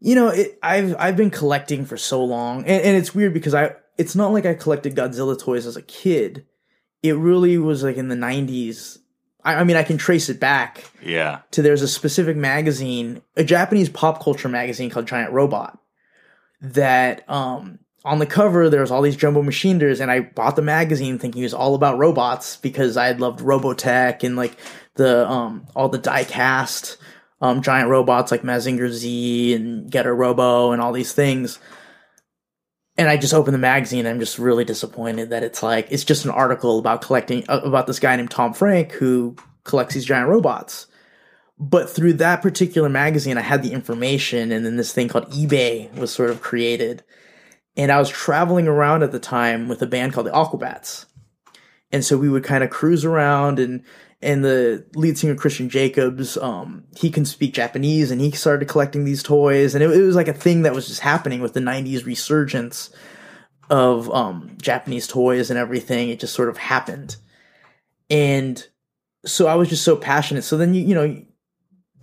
[0.00, 3.54] You know, it, I've I've been collecting for so long, and, and it's weird because
[3.54, 6.46] I it's not like I collected Godzilla toys as a kid.
[7.02, 8.98] It really was like in the '90s.
[9.44, 11.40] I, I mean, I can trace it back Yeah.
[11.50, 15.78] to there's a specific magazine, a Japanese pop culture magazine called Giant Robot.
[16.60, 21.18] That um on the cover there's all these Jumbo Machinders, and I bought the magazine
[21.18, 24.56] thinking it was all about robots because I had loved Robotech and like
[24.94, 26.96] the um all the die cast
[27.42, 31.58] um giant robots like Mazinger Z and Getter Robo and all these things.
[32.96, 34.06] And I just opened the magazine.
[34.06, 37.86] I'm just really disappointed that it's like it's just an article about collecting uh, about
[37.86, 40.86] this guy named Tom Frank who collects these giant robots
[41.58, 45.92] but through that particular magazine i had the information and then this thing called ebay
[45.96, 47.02] was sort of created
[47.76, 51.06] and i was traveling around at the time with a band called the aquabats
[51.92, 53.84] and so we would kind of cruise around and
[54.24, 59.04] and the lead singer christian jacobs um, he can speak japanese and he started collecting
[59.04, 61.60] these toys and it, it was like a thing that was just happening with the
[61.60, 62.90] 90s resurgence
[63.70, 67.16] of um, japanese toys and everything it just sort of happened
[68.10, 68.66] and
[69.24, 70.42] so I was just so passionate.
[70.42, 71.22] So then you you know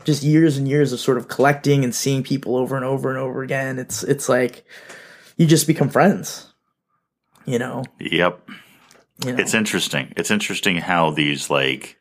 [0.03, 3.17] just years and years of sort of collecting and seeing people over and over and
[3.17, 3.79] over again.
[3.79, 4.65] It's it's like
[5.37, 6.47] you just become friends.
[7.45, 7.83] You know.
[7.99, 8.49] Yep.
[9.25, 9.39] You know.
[9.39, 10.13] It's interesting.
[10.15, 11.97] It's interesting how these like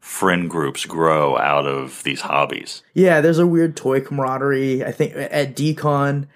[0.00, 2.82] friend groups grow out of these hobbies.
[2.94, 4.84] yeah, there's a weird toy camaraderie.
[4.84, 6.26] I think at Decon,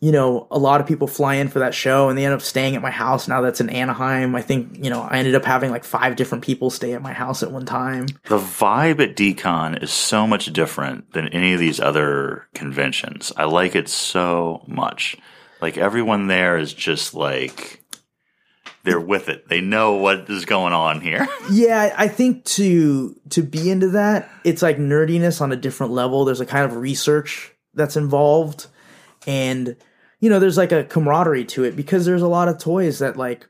[0.00, 2.40] you know, a lot of people fly in for that show and they end up
[2.40, 4.36] staying at my house now that's in Anaheim.
[4.36, 7.12] I think, you know, I ended up having like five different people stay at my
[7.12, 8.06] house at one time.
[8.26, 13.32] The vibe at Decon is so much different than any of these other conventions.
[13.36, 15.16] I like it so much.
[15.60, 17.82] Like everyone there is just like
[18.88, 19.48] they're with it.
[19.48, 21.26] They know what is going on here.
[21.50, 26.26] Yeah, I think to to be into that, it's like nerdiness on a different level.
[26.26, 28.66] There's a kind of research that's involved,
[29.26, 29.74] and
[30.20, 33.16] you know, there's like a camaraderie to it because there's a lot of toys that
[33.16, 33.48] like,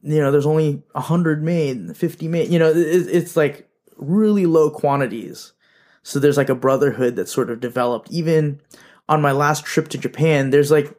[0.00, 2.48] you know, there's only a hundred made, fifty made.
[2.48, 5.52] You know, it, it's like really low quantities.
[6.02, 8.10] So there's like a brotherhood that's sort of developed.
[8.10, 8.62] Even
[9.06, 10.96] on my last trip to Japan, there's like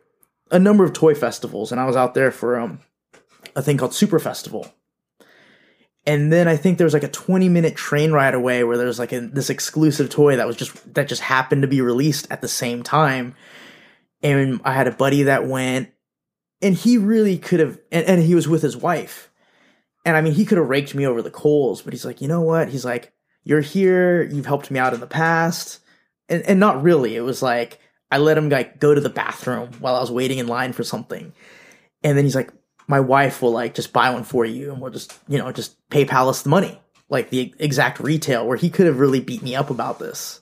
[0.52, 2.82] a number of toy festivals, and I was out there for um
[3.60, 4.74] a thing called Super Festival.
[6.06, 8.98] And then I think there was like a 20 minute train ride away where there's
[8.98, 12.42] like a, this exclusive toy that was just that just happened to be released at
[12.42, 13.36] the same time.
[14.24, 15.92] And I had a buddy that went
[16.62, 19.30] and he really could have and, and he was with his wife.
[20.06, 22.28] And I mean he could have raked me over the coals, but he's like, you
[22.28, 22.70] know what?
[22.70, 23.12] He's like,
[23.44, 25.80] You're here, you've helped me out in the past.
[26.30, 27.18] And and not really.
[27.18, 27.80] It was like
[28.10, 30.84] I let him like go to the bathroom while I was waiting in line for
[30.84, 31.34] something
[32.04, 32.52] and then he's like,
[32.90, 35.78] my wife will like just buy one for you, and we'll just you know just
[35.90, 38.46] PayPal us the money, like the exact retail.
[38.46, 40.42] Where he could have really beat me up about this.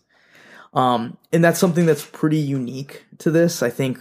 [0.74, 3.62] Um, and that's something that's pretty unique to this.
[3.62, 4.00] I think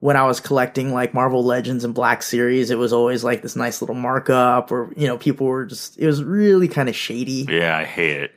[0.00, 3.54] when I was collecting like Marvel Legends and Black Series, it was always like this
[3.54, 7.46] nice little markup, or you know, people were just it was really kind of shady.
[7.48, 8.32] Yeah, I hate it.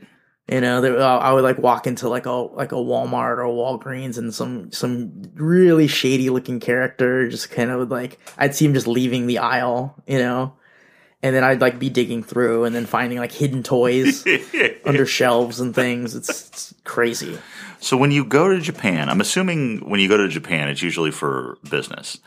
[0.50, 3.50] You know, there, I would like walk into like a like a Walmart or a
[3.50, 8.74] Walgreens and some some really shady looking character just kind of like I'd see him
[8.74, 10.54] just leaving the aisle, you know,
[11.24, 14.26] and then I'd like be digging through and then finding like hidden toys
[14.86, 16.14] under shelves and things.
[16.14, 17.38] It's, it's crazy.
[17.80, 21.12] So when you go to Japan, I'm assuming when you go to Japan, it's usually
[21.12, 22.18] for business.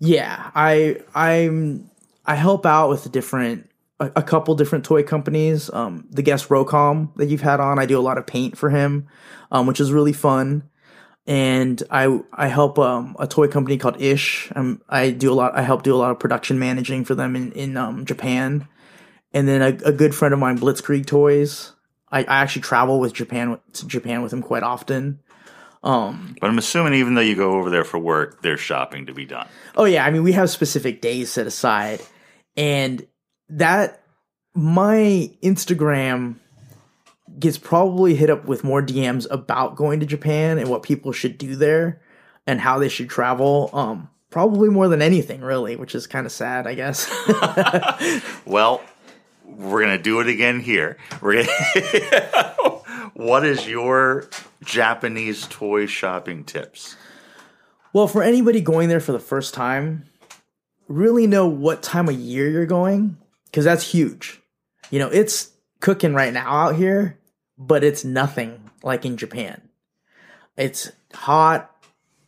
[0.00, 1.90] Yeah, I I'm
[2.26, 3.70] I help out with different
[4.04, 5.70] a, a couple different toy companies.
[5.72, 8.70] Um, the guest Rocom that you've had on, I do a lot of paint for
[8.70, 9.08] him,
[9.50, 10.68] um, which is really fun.
[11.26, 14.52] And I I help um, a toy company called Ish.
[14.54, 15.56] Um, I do a lot.
[15.56, 18.68] I help do a lot of production managing for them in in um, Japan.
[19.32, 21.72] And then a, a good friend of mine, Blitzkrieg Toys.
[22.12, 25.20] I, I actually travel with Japan to Japan with him quite often.
[25.82, 29.14] Um, But I'm assuming even though you go over there for work, there's shopping to
[29.14, 29.48] be done.
[29.76, 32.00] Oh yeah, I mean we have specific days set aside,
[32.56, 33.06] and
[33.48, 34.02] that
[34.54, 36.36] my Instagram
[37.38, 41.36] gets probably hit up with more DMs about going to Japan and what people should
[41.38, 42.00] do there
[42.46, 43.70] and how they should travel.
[43.72, 47.10] Um, probably more than anything, really, which is kind of sad, I guess.
[48.46, 48.82] Well,
[49.44, 50.98] we're gonna do it again here.
[51.20, 54.28] We're gonna what is your
[54.64, 56.96] Japanese toy shopping tips?
[57.92, 60.04] well, for anybody going there for the first time,
[60.88, 63.16] really know what time of year you're going
[63.54, 64.40] because that's huge.
[64.90, 67.20] You know, it's cooking right now out here,
[67.56, 69.62] but it's nothing like in Japan.
[70.56, 71.70] It's hot.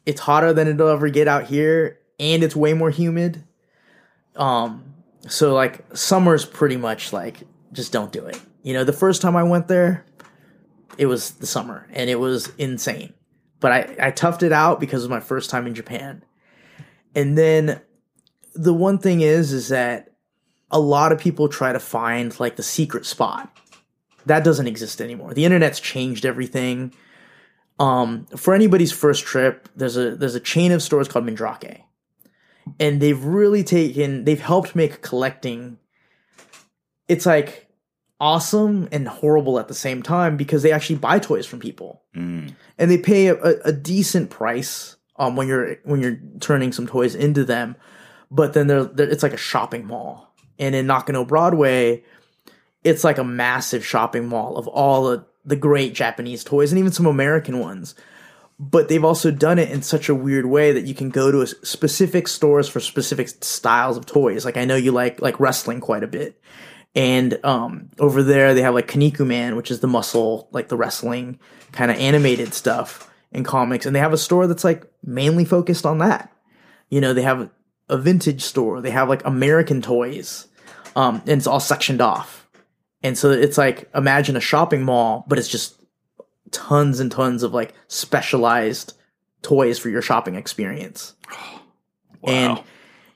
[0.04, 3.42] It's hotter than it'll ever get out here, and it's way more humid.
[4.36, 4.94] Um,
[5.26, 7.38] so like summer's pretty much like
[7.72, 8.40] just don't do it.
[8.62, 10.06] You know, the first time I went there,
[10.96, 13.14] it was the summer and it was insane.
[13.58, 16.22] But I, I toughed it out because it was my first time in Japan.
[17.16, 17.80] And then
[18.54, 20.15] the one thing is is that
[20.70, 23.54] a lot of people try to find like the secret spot.
[24.26, 25.34] That doesn't exist anymore.
[25.34, 26.92] The internet's changed everything.
[27.78, 31.82] Um, for anybody's first trip, there's a there's a chain of stores called Mandarake.
[32.80, 35.78] And they've really taken they've helped make collecting
[37.08, 37.68] it's like
[38.20, 42.02] awesome and horrible at the same time because they actually buy toys from people
[42.78, 47.14] and they pay a, a decent price um, when you're when you're turning some toys
[47.14, 47.76] into them
[48.30, 50.25] but then they're, they're, it's like a shopping mall
[50.58, 52.02] and in nakano broadway
[52.84, 56.92] it's like a massive shopping mall of all the, the great japanese toys and even
[56.92, 57.94] some american ones.
[58.58, 61.46] But they've also done it in such a weird way that you can go to
[61.46, 64.46] specific stores for specific styles of toys.
[64.46, 66.40] Like i know you like like wrestling quite a bit.
[66.94, 71.38] And um, over there they have like Kinnikuman, which is the muscle, like the wrestling
[71.72, 75.84] kind of animated stuff in comics, and they have a store that's like mainly focused
[75.84, 76.32] on that.
[76.88, 77.50] You know, they have
[77.88, 80.48] a vintage store, they have like American toys,
[80.94, 82.48] um, and it's all sectioned off,
[83.02, 85.80] and so it's like imagine a shopping mall, but it's just
[86.50, 88.94] tons and tons of like specialized
[89.42, 91.14] toys for your shopping experience.
[92.22, 92.32] Wow.
[92.32, 92.62] And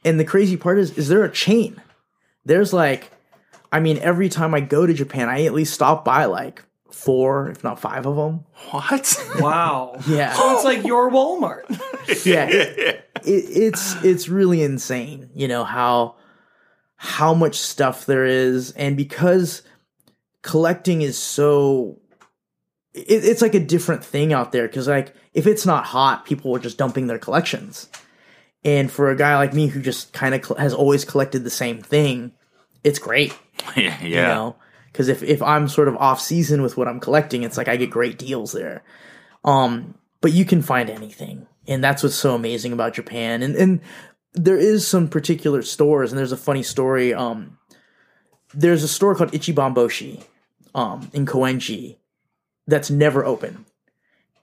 [0.05, 1.81] and the crazy part is is there a chain?
[2.45, 3.11] There's like
[3.73, 7.49] I mean every time I go to Japan, I at least stop by like four,
[7.51, 8.45] if not five of them.
[8.71, 9.17] What?
[9.41, 9.97] Wow.
[10.07, 10.33] Yeah.
[10.35, 11.65] So it's like your Walmart.
[12.27, 16.17] yeah, it, it, it's it's really insane, you know how
[16.97, 19.63] how much stuff there is, and because
[20.43, 21.99] collecting is so,
[22.95, 24.67] it, it's like a different thing out there.
[24.67, 27.89] Because like if it's not hot, people are just dumping their collections,
[28.65, 31.51] and for a guy like me who just kind of cl- has always collected the
[31.51, 32.33] same thing,
[32.85, 33.37] it's great.
[33.77, 34.03] yeah, yeah.
[34.03, 34.57] you know
[34.93, 37.77] because if, if i'm sort of off season with what i'm collecting it's like i
[37.77, 38.83] get great deals there
[39.45, 43.81] um but you can find anything and that's what's so amazing about japan and and
[44.35, 47.57] there is some particular stores and there's a funny story um
[48.53, 50.23] there's a store called ichiban boshi
[50.75, 51.97] um in koenji
[52.67, 53.65] that's never open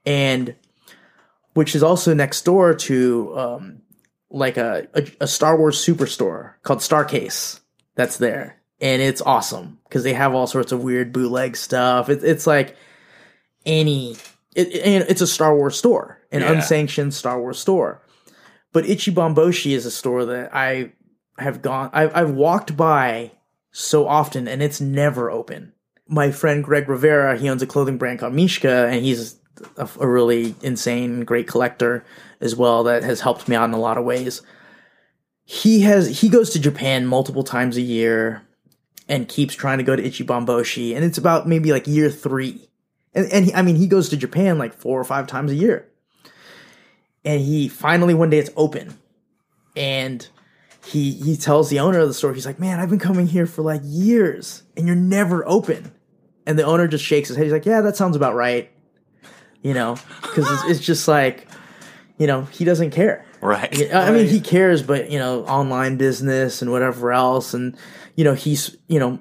[0.06, 0.56] and
[1.54, 3.82] which is also next door to um
[4.30, 7.60] like a, a, a Star Wars superstore called Starcase
[7.96, 8.58] that's there.
[8.80, 12.10] And it's awesome because they have all sorts of weird bootleg stuff.
[12.10, 12.76] It, it's like
[13.66, 14.16] any,
[14.58, 16.52] it, it- and it's a Star Wars store, an Yeah.
[16.52, 18.02] unsanctioned Star Wars store.
[18.74, 20.92] But Ichiban Boshi is a store that I
[21.38, 23.32] have gone, I've, I've walked by
[23.72, 25.74] so often and it's never open.
[26.08, 29.36] My friend Greg Rivera, he owns a clothing brand called Mishka and he's
[29.78, 32.04] a, a really insane, great collector
[32.42, 34.42] as well that has helped me out in a lot of ways
[35.50, 38.42] he has he goes to Japan multiple times a year
[39.08, 42.67] and keeps trying to go to Ichiban Boshi, and it's about maybe like year three,
[43.18, 45.56] and and he, I mean he goes to Japan like four or five times a
[45.56, 45.90] year,
[47.26, 48.98] and he finally one day it's open,
[49.76, 50.28] and
[50.86, 53.48] he he tells the owner of the store he's like, man, I've been coming here
[53.48, 55.92] for like years, and you're never open,
[56.46, 57.44] and the owner just shakes his head.
[57.44, 58.72] He's like, yeah, that sounds about right,
[59.64, 61.48] you know, because it's, it's just like,
[62.20, 63.26] you know, he doesn't care.
[63.42, 63.94] Right.
[63.94, 67.76] I mean, he cares, but you know, online business and whatever else, and
[68.16, 69.20] you know, he's you know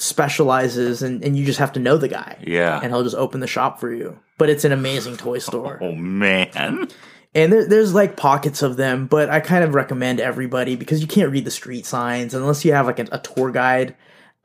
[0.00, 2.36] specializes, and and you just have to know the guy.
[2.46, 2.80] Yeah.
[2.82, 4.18] and he'll just open the shop for you.
[4.38, 6.88] But it's an amazing toy store, Oh man.
[7.34, 9.06] and there, there's like pockets of them.
[9.06, 12.72] But I kind of recommend everybody because you can't read the street signs unless you
[12.72, 13.96] have like a, a tour guide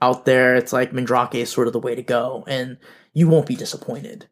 [0.01, 0.55] out there.
[0.55, 2.77] It's like Mandarake is sort of the way to go, and
[3.13, 4.27] you won't be disappointed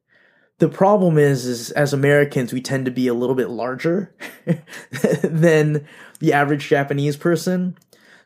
[0.59, 4.13] the problem is is as americans we tend to be a little bit larger
[5.24, 5.86] than
[6.19, 7.76] the average japanese person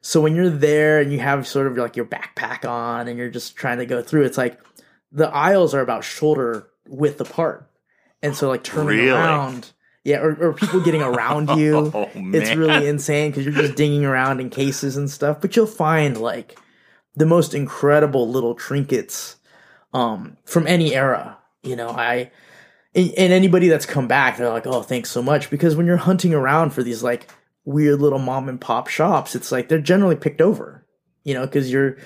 [0.07, 3.29] so when you're there and you have sort of like your backpack on and you're
[3.29, 4.57] just trying to go through it's like
[5.11, 7.69] the aisles are about shoulder width apart.
[8.21, 9.09] And so like turning Really?
[9.09, 9.73] around
[10.05, 14.05] yeah or, or people getting around you Oh, it's really insane because you're just dinging
[14.05, 15.41] around in cases and stuff.
[15.41, 16.57] But you'll find like
[17.17, 19.35] the most incredible little trinkets
[19.93, 21.89] um from any era you know?
[21.89, 22.31] I
[22.95, 25.49] and, and anybody that's come back they're like oh thanks so much.
[25.49, 27.29] Because when you're hunting around for these like
[27.67, 30.85] weird little mom and pop shops it's like they're generally picked over
[31.25, 31.97] you know because you're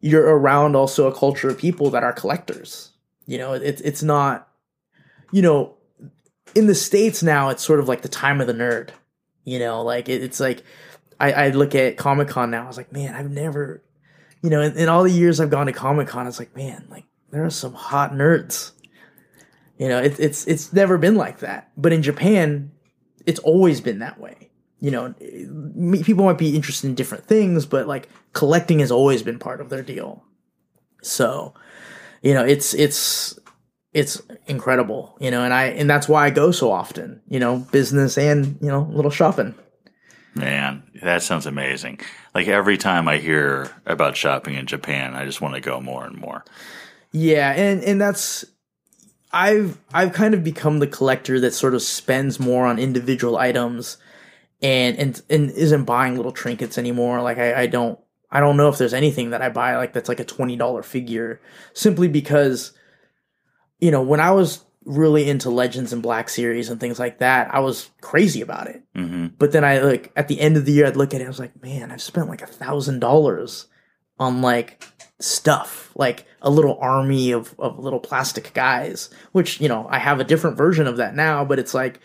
[0.00, 2.90] you're around also a culture of people that are collectors
[3.24, 4.48] you know it's it's not
[5.30, 5.76] you know
[6.56, 8.90] in the states now it's sort of like the time of the nerd
[9.44, 10.64] you know like it, it's like
[11.20, 13.84] I, I look at comic-con now i was like man i've never
[14.42, 17.04] you know in, in all the years i've gone to comic-con it's like man like
[17.30, 18.72] there are some hot nerds.
[19.78, 22.72] You know it, it's it's never been like that but in japan
[23.24, 24.45] it's always been that way
[24.80, 25.14] you know
[26.02, 29.70] people might be interested in different things but like collecting has always been part of
[29.70, 30.22] their deal
[31.02, 31.54] so
[32.22, 33.38] you know it's it's
[33.92, 37.58] it's incredible you know and i and that's why i go so often you know
[37.72, 39.54] business and you know little shopping
[40.36, 42.00] Man, that sounds amazing.
[42.34, 46.04] Like every time I hear about shopping in Japan, I just want to go more
[46.04, 46.44] and more.
[47.10, 48.44] Yeah, and and that's
[49.32, 53.96] I've I've kind of become the collector that sort of spends more on individual items
[54.62, 57.22] and and and isn't buying little trinkets anymore.
[57.22, 57.98] Like I, I don't
[58.30, 60.82] I don't know if there's anything that I buy like that's like a twenty dollar
[60.82, 61.40] figure
[61.72, 62.72] simply because
[63.78, 67.52] you know when I was really into Legends and Black Series and things like that,
[67.52, 68.82] I was crazy about it.
[68.94, 71.24] hmm But then I like at the end of the year, I'd look at it.
[71.24, 73.66] I was like, man, I've spent like a thousand dollars
[74.18, 74.84] on like
[75.18, 79.10] stuff, like a little army of of little plastic guys.
[79.32, 82.00] Which you know, I have a different version of that now, but it's like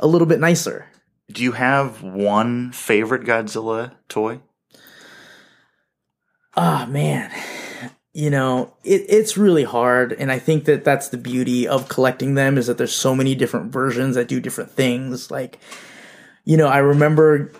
[0.00, 0.86] a little bit nicer.
[1.30, 4.40] Do you have one favorite Godzilla toy?
[6.56, 7.30] Ah, man.
[8.12, 12.34] You know, it, it's really hard, and I think that that's the beauty of collecting
[12.34, 15.30] them is that there's so many different versions that do different things.
[15.30, 15.58] Like,
[16.44, 17.50] you know, I remember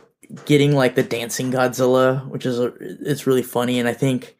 [0.44, 4.36] getting like the dancing Godzilla, which is a, it's really funny, and I think,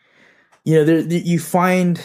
[0.65, 2.01] you know, there you find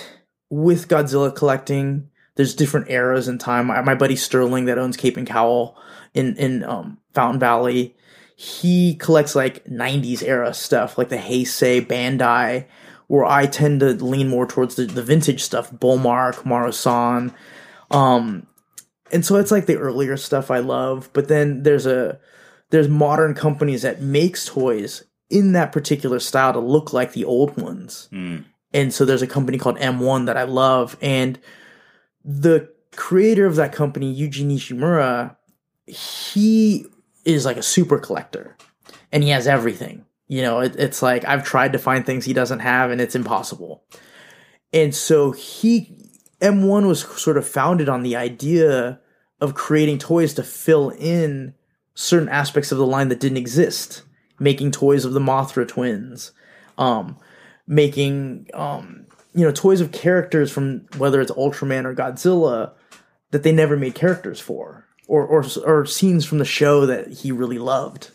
[0.50, 3.68] with Godzilla collecting, there's different eras in time.
[3.68, 5.78] My, my buddy Sterling that owns Cape and Cowl
[6.14, 7.96] in in um, Fountain Valley,
[8.36, 12.66] he collects like 90s era stuff, like the Heisei, Bandai,
[13.08, 17.34] where I tend to lean more towards the, the vintage stuff, Bullmark, Marusan.
[17.92, 18.48] Um,
[19.12, 22.20] and so it's like the earlier stuff I love, but then there's a
[22.70, 27.60] there's modern companies that makes toys in that particular style to look like the old
[27.60, 28.08] ones.
[28.12, 28.46] Mm.
[28.74, 31.40] And so there's a company called M1 that I love and
[32.24, 35.36] the creator of that company, Yuji Nishimura,
[35.88, 36.86] he
[37.26, 38.58] is like a super collector
[39.12, 40.06] and he has everything.
[40.28, 43.16] You know, it, it's like I've tried to find things he doesn't have and it's
[43.16, 43.84] impossible.
[44.72, 45.96] And so he,
[46.42, 49.00] M1 was sort of founded on the idea
[49.42, 51.56] of creating toys to fill in
[51.96, 54.04] certain aspects of the line that didn't exist.
[54.40, 56.32] Making toys of the Mothra twins,
[56.78, 57.18] um,
[57.68, 62.72] making, um, you know, toys of characters from whether it's Ultraman or Godzilla
[63.32, 67.32] that they never made characters for, or or or scenes from the show that he
[67.32, 68.12] really loved,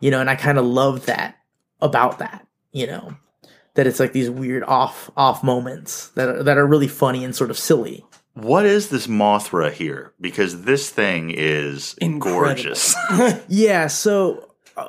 [0.00, 0.20] you know.
[0.20, 1.36] And I kind of love that
[1.80, 3.14] about that, you know,
[3.74, 7.36] that it's like these weird off off moments that are, that are really funny and
[7.36, 8.04] sort of silly.
[8.32, 10.12] What is this Mothra here?
[10.20, 12.40] Because this thing is Incredible.
[12.46, 12.94] gorgeous.
[13.48, 14.88] Yeah, so uh,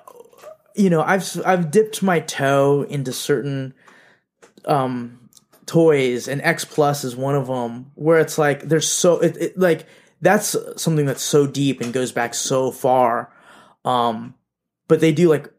[0.75, 3.73] you know, I've I've dipped my toe into certain
[4.65, 5.19] um
[5.65, 9.57] toys and X Plus is one of them where it's like there's so it, it
[9.57, 9.85] like
[10.21, 13.31] that's something that's so deep and goes back so far.
[13.85, 14.35] Um
[14.87, 15.51] but they do like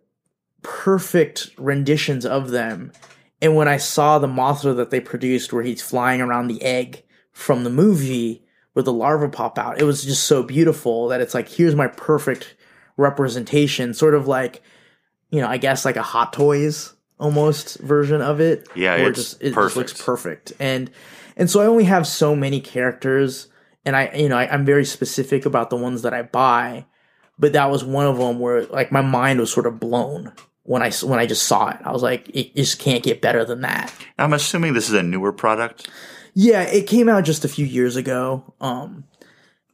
[0.62, 2.92] perfect renditions of them.
[3.40, 7.04] And when I saw the Mothra that they produced, where he's flying around the egg
[7.32, 11.32] from the movie, where the larva pop out, it was just so beautiful that it's
[11.32, 12.54] like, here's my perfect
[12.96, 14.62] representation, sort of like,
[15.30, 18.68] you know, I guess like a Hot Toys almost version of it.
[18.74, 19.88] Yeah, it's just, it perfect.
[19.88, 20.52] just looks perfect.
[20.58, 20.90] And
[21.36, 23.48] and so I only have so many characters,
[23.84, 26.86] and I you know I, I'm very specific about the ones that I buy.
[27.38, 30.32] But that was one of them where like my mind was sort of blown
[30.64, 31.78] when I when I just saw it.
[31.82, 33.92] I was like, it just can't get better than that.
[34.18, 35.88] I'm assuming this is a newer product.
[36.34, 38.54] Yeah, it came out just a few years ago.
[38.60, 39.04] Um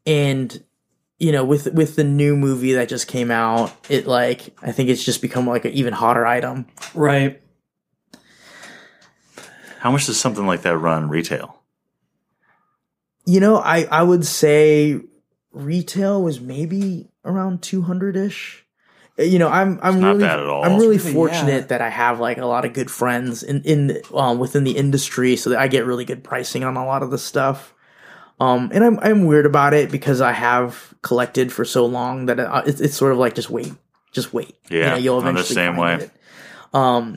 [0.06, 0.62] and
[1.18, 4.88] you know, with with the new movie that just came out, it like I think
[4.88, 6.66] it's just become like an even hotter item.
[6.94, 7.42] Right.
[9.80, 11.62] How much does something like that run retail?
[13.26, 15.00] You know, I I would say
[15.52, 18.60] retail was maybe around 200ish.
[19.18, 20.64] You know, I'm I'm not really bad at all.
[20.64, 21.66] I'm really Really, fortunate yeah.
[21.68, 25.36] that I have like a lot of good friends in in um, within the industry,
[25.36, 27.72] so that I get really good pricing on a lot of the stuff.
[28.38, 32.38] Um, and I'm I'm weird about it because I have collected for so long that
[32.38, 33.72] it, it's, it's sort of like just wait,
[34.12, 34.54] just wait.
[34.68, 35.94] You Yeah, know, you'll I'm the same way.
[35.94, 36.10] It.
[36.74, 37.16] Um,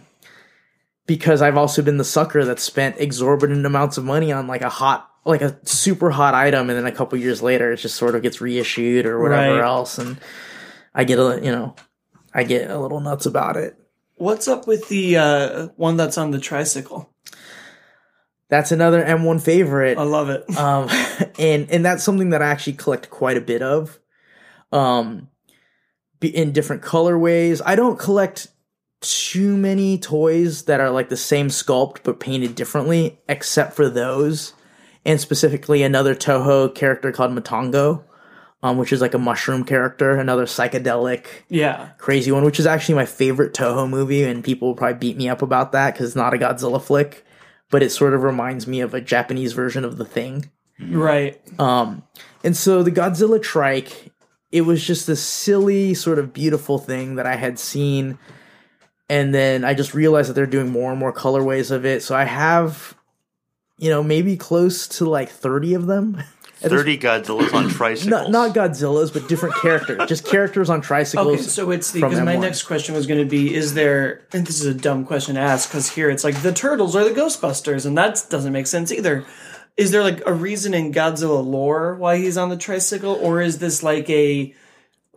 [1.05, 4.69] because I've also been the sucker that spent exorbitant amounts of money on like a
[4.69, 8.15] hot, like a super hot item, and then a couple years later, it just sort
[8.15, 9.63] of gets reissued or whatever Right.
[9.63, 10.17] else, and
[10.95, 11.75] I get a you know,
[12.33, 13.75] I get a little nuts about it.
[14.15, 17.09] What's up with the uh, one that's on the tricycle?
[18.49, 19.97] That's another M1 favorite.
[19.97, 20.43] I love it.
[20.57, 20.89] um,
[21.37, 23.99] and and that's something that I actually collect quite a bit of,
[24.71, 25.27] um,
[26.19, 27.61] be- in different colorways.
[27.65, 28.47] I don't collect
[29.01, 34.53] too many toys that are like the same sculpt but painted differently, except for those,
[35.05, 38.03] and specifically another Toho character called Matango,
[38.61, 41.89] um, which is like a mushroom character, another psychedelic yeah.
[41.97, 45.29] crazy one, which is actually my favorite Toho movie, and people will probably beat me
[45.29, 47.25] up about that because it's not a Godzilla flick,
[47.69, 50.51] but it sort of reminds me of a Japanese version of The Thing.
[50.79, 51.39] Right.
[51.59, 52.03] Um,
[52.43, 54.11] and so the Godzilla trike,
[54.51, 58.17] it was just this silly, sort of beautiful thing that I had seen.
[59.09, 62.03] And then I just realized that they're doing more and more colorways of it.
[62.03, 62.95] So I have,
[63.79, 66.21] you know, maybe close to like 30 of them.
[66.61, 68.09] Thirty Godzillas on tricycles.
[68.09, 69.97] Not, not Godzillas, but different characters.
[70.09, 71.27] Just characters on tricycles.
[71.39, 72.41] Okay, so it's the because my M1.
[72.41, 74.27] next question was going to be: Is there?
[74.33, 77.05] And this is a dumb question to ask because here it's like the turtles are
[77.05, 79.25] the Ghostbusters, and that doesn't make sense either.
[79.77, 83.59] Is there like a reason in Godzilla lore why he's on the tricycle, or is
[83.59, 84.53] this like a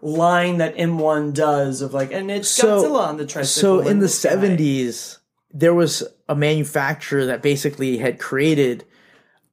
[0.01, 3.83] line that M1 does of like, and it's So- Godzilla on the tricycle?
[3.83, 4.31] So in the this guy?
[4.37, 5.19] 70s,
[5.53, 8.85] there was a manufacturer that basically had created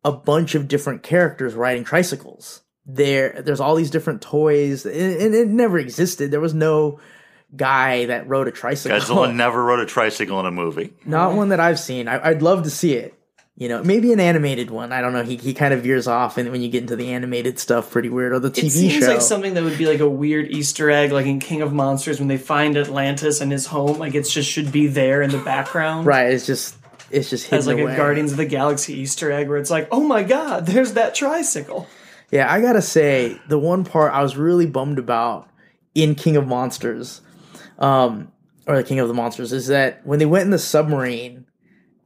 [0.05, 2.61] a bunch of different characters riding tricycles.
[2.85, 6.31] There, there's all these different toys, and, it never existed.
[6.31, 7.01] There was no
[7.53, 8.97] guy that rode a tricycle.
[8.97, 10.93] Godzilla never rode a tricycle in a movie.
[11.05, 12.07] Not one that I've seen.
[12.07, 13.18] I, I'd love to see it.
[13.59, 14.93] You know, maybe an animated one.
[14.93, 15.21] I don't know.
[15.21, 18.07] He he kind of veers off, and when you get into the animated stuff, pretty
[18.07, 18.31] weird.
[18.31, 19.11] Or the TV It seems show.
[19.11, 22.19] like something that would be like a weird Easter egg, like in King of Monsters
[22.19, 23.97] when they find Atlantis and his home.
[23.99, 26.31] Like it's just should be there in the background, right?
[26.31, 26.77] It's just
[27.11, 27.93] it's just hidden As like away.
[27.95, 31.13] a Guardians of the Galaxy Easter egg, where it's like, oh my god, there's that
[31.13, 31.85] tricycle.
[32.31, 35.49] Yeah, I gotta say, the one part I was really bummed about
[35.93, 37.19] in King of Monsters,
[37.77, 38.31] um,
[38.67, 41.45] or the King of the Monsters, is that when they went in the submarine,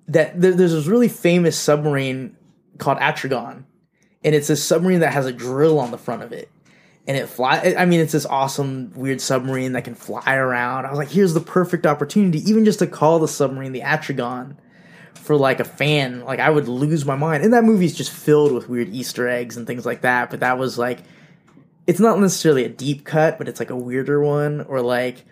[0.07, 2.35] that there, there's this really famous submarine
[2.77, 3.63] called Atragon,
[4.23, 6.49] and it's a submarine that has a drill on the front of it,
[7.07, 7.75] and it fly.
[7.77, 10.85] I mean, it's this awesome weird submarine that can fly around.
[10.85, 14.55] I was like, here's the perfect opportunity, even just to call the submarine the Atragon
[15.23, 17.43] for like a fan, like I would lose my mind.
[17.43, 20.29] And that movie's just filled with weird Easter eggs and things like that.
[20.29, 20.99] But that was like,
[21.87, 24.61] it's not necessarily a deep cut, but it's like a weirder one.
[24.61, 25.25] Or like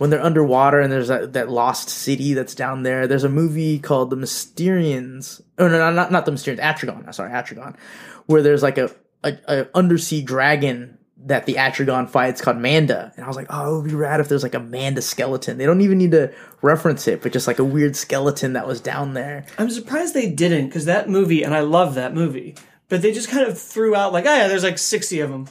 [0.00, 3.06] when they're underwater and there's that, that lost city that's down there.
[3.06, 5.42] There's a movie called The Mysterians.
[5.58, 6.58] Oh no, no, not not the Mysterians.
[6.58, 7.06] Atragon.
[7.06, 7.76] I'm sorry, Atragon.
[8.24, 8.90] Where there's like a,
[9.22, 10.96] a, a undersea dragon
[11.26, 13.12] that the Atragon fights called Manda.
[13.14, 15.58] And I was like, oh, it would be rad if there's like a Manda skeleton.
[15.58, 16.32] They don't even need to
[16.62, 19.44] reference it, but just like a weird skeleton that was down there.
[19.58, 22.54] I'm surprised they didn't, because that movie, and I love that movie,
[22.88, 25.48] but they just kind of threw out like, oh yeah, there's like 60 of them.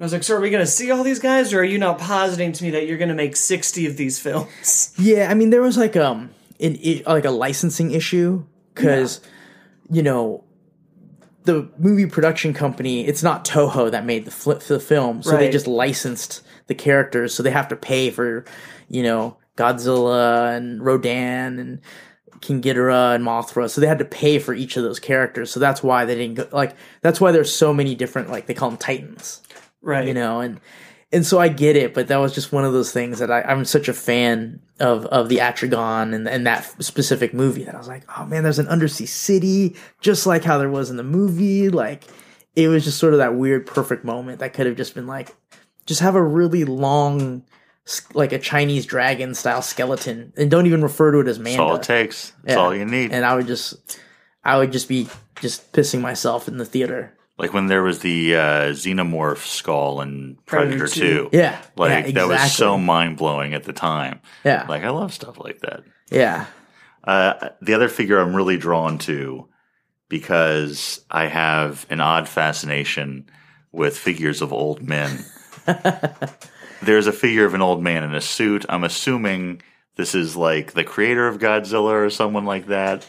[0.00, 1.78] I was like, so are we going to see all these guys, or are you
[1.78, 4.94] now positing to me that you're going to make 60 of these films?
[4.98, 6.30] Yeah, I mean there was like um
[6.60, 9.20] an like a licensing issue because
[9.90, 10.44] you know
[11.44, 15.50] the movie production company it's not Toho that made the flip the film, so they
[15.50, 18.44] just licensed the characters, so they have to pay for
[18.88, 21.80] you know Godzilla and Rodan and
[22.40, 25.50] King Ghidorah and Mothra, so they had to pay for each of those characters.
[25.50, 28.54] So that's why they didn't go like that's why there's so many different like they
[28.54, 29.42] call them Titans
[29.82, 30.06] Right.
[30.06, 30.60] you know and
[31.14, 33.42] and so I get it, but that was just one of those things that I,
[33.42, 37.78] I'm such a fan of of the Atragon and, and that specific movie that I
[37.78, 41.02] was like, oh man, there's an undersea city, just like how there was in the
[41.02, 41.68] movie.
[41.68, 42.04] Like
[42.56, 45.34] it was just sort of that weird perfect moment that could have just been like,
[45.84, 47.44] just have a really long,
[48.14, 51.76] like a Chinese dragon style skeleton, and don't even refer to it as That's all
[51.76, 52.32] it takes.
[52.42, 52.62] That's Yeah.
[52.62, 53.12] all you need.
[53.12, 54.00] And I would just,
[54.44, 55.08] I would just be
[55.42, 57.12] just pissing myself in the theater.
[57.38, 58.40] Like when there was the uh,
[58.72, 61.28] xenomorph skull in Predator, Predator 2.
[61.30, 61.36] 2.
[61.36, 64.20] Yeah, Like yeah, that was so mind blowing at the time.
[64.44, 65.82] Yeah, Like I love stuff like that.
[66.10, 66.46] yeah.
[67.04, 69.48] Uh, the other figure I'm really drawn to
[70.08, 73.28] because I have an odd fascination
[73.72, 75.24] with figures of old men.
[76.82, 78.66] There's a figure of an old man in a suit.
[78.68, 79.62] I'm assuming
[79.96, 83.06] this is like the creator of Godzilla or someone like that.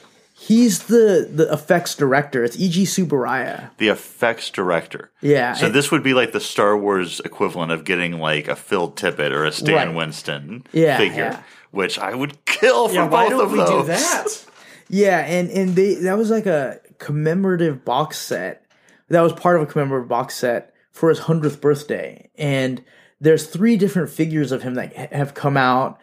[0.47, 2.43] He's the the effects director.
[2.43, 3.69] It's Eiji Tsuburaya.
[3.77, 5.09] The effects director.
[5.21, 5.53] Yeah.
[5.53, 9.31] So this would be like the Star Wars equivalent of getting like a Phil Tippett
[9.31, 9.95] or a Stan Right.
[9.95, 11.43] Winston Yeah, figure, yeah.
[11.71, 13.85] which I would kill for Yeah, both why don't of we those.
[13.85, 14.45] do that?
[14.89, 18.65] Yeah, and and they that was like a commemorative box set.
[19.07, 22.83] That was part of a commemorative box set for his hundredth birthday, and
[23.21, 25.99] there's three different figures of him that have come out,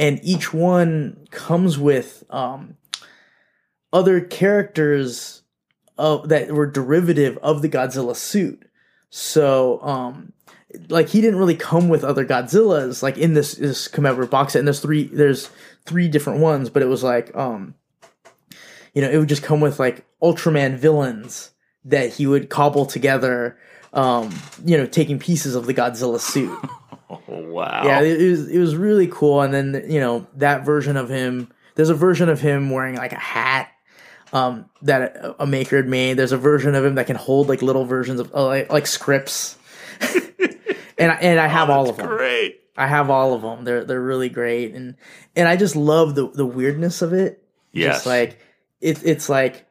[0.00, 2.74] and each one comes with um,
[3.94, 5.42] other characters
[5.96, 8.68] of that were derivative of the Godzilla suit.
[9.08, 10.32] So, um,
[10.88, 14.58] like he didn't really come with other Godzillas like in this this commemorative box set.
[14.58, 15.48] And there's three there's
[15.86, 17.74] three different ones, but it was like um,
[18.92, 21.52] you know, it would just come with like Ultraman villains
[21.84, 23.56] that he would cobble together.
[23.92, 24.34] Um,
[24.64, 26.58] you know, taking pieces of the Godzilla suit.
[27.28, 27.82] Wow.
[27.84, 29.40] Yeah, it, it was it was really cool.
[29.40, 31.52] And then you know that version of him.
[31.76, 33.70] There's a version of him wearing like a hat
[34.34, 36.14] um, that a, a maker had made.
[36.14, 38.86] There's a version of him that can hold like little versions of uh, like, like
[38.86, 39.56] scripts.
[40.98, 42.08] and I, and I have all of them.
[42.08, 42.60] Great.
[42.76, 43.64] I have all of them.
[43.64, 44.96] They're they're really great, and
[45.36, 47.44] and I just love the the weirdness of it.
[47.72, 47.94] Yes.
[47.94, 48.38] Just like
[48.80, 49.66] it, it's like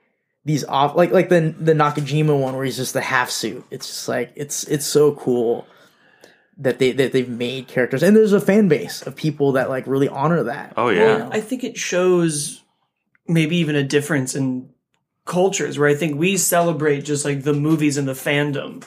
[0.45, 3.65] these off like like the the Nakajima one where he's just the half suit.
[3.69, 5.67] It's just like it's it's so cool
[6.57, 9.85] that they that they've made characters, and there's a fan base of people that like
[9.85, 10.73] really honor that.
[10.77, 11.17] Oh yeah.
[11.17, 12.62] Well, I think it shows
[13.27, 14.69] maybe even a difference in
[15.25, 18.83] cultures where I think we celebrate just like the movies and the fandom,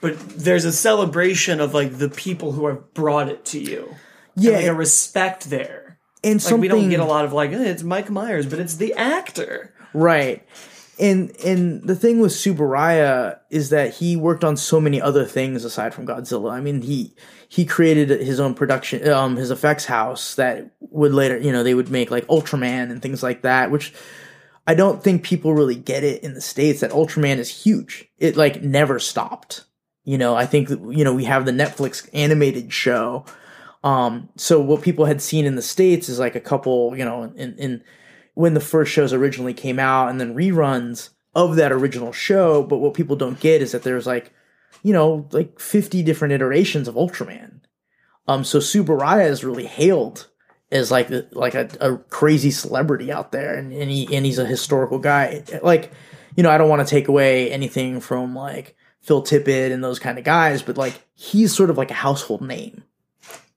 [0.00, 3.94] but there's a celebration of like the people who have brought it to you.
[4.36, 5.98] yeah, Like a respect there.
[6.22, 8.58] and Like something we don't get a lot of like, eh, it's Mike Myers, but
[8.60, 9.74] it's the actor.
[9.92, 10.46] Right.
[11.00, 15.64] And and the thing with Tsuburaya is that he worked on so many other things
[15.64, 16.52] aside from Godzilla.
[16.52, 17.14] I mean, he
[17.52, 21.74] he created his own production um his effects house that would later, you know, they
[21.74, 23.92] would make like Ultraman and things like that, which
[24.66, 28.08] I don't think people really get it in the states that Ultraman is huge.
[28.18, 29.64] It like never stopped.
[30.04, 33.24] You know, I think you know, we have the Netflix animated show
[33.84, 37.24] um, so what people had seen in the states is like a couple, you know,
[37.24, 37.84] in, in
[38.34, 42.62] when the first shows originally came out, and then reruns of that original show.
[42.62, 44.32] But what people don't get is that there's like,
[44.82, 47.60] you know, like 50 different iterations of Ultraman.
[48.28, 50.28] Um, so Tsuburaya is really hailed
[50.70, 54.46] as like like a, a crazy celebrity out there, and, and he and he's a
[54.46, 55.42] historical guy.
[55.62, 55.92] Like,
[56.36, 59.98] you know, I don't want to take away anything from like Phil Tippett and those
[59.98, 62.84] kind of guys, but like he's sort of like a household name.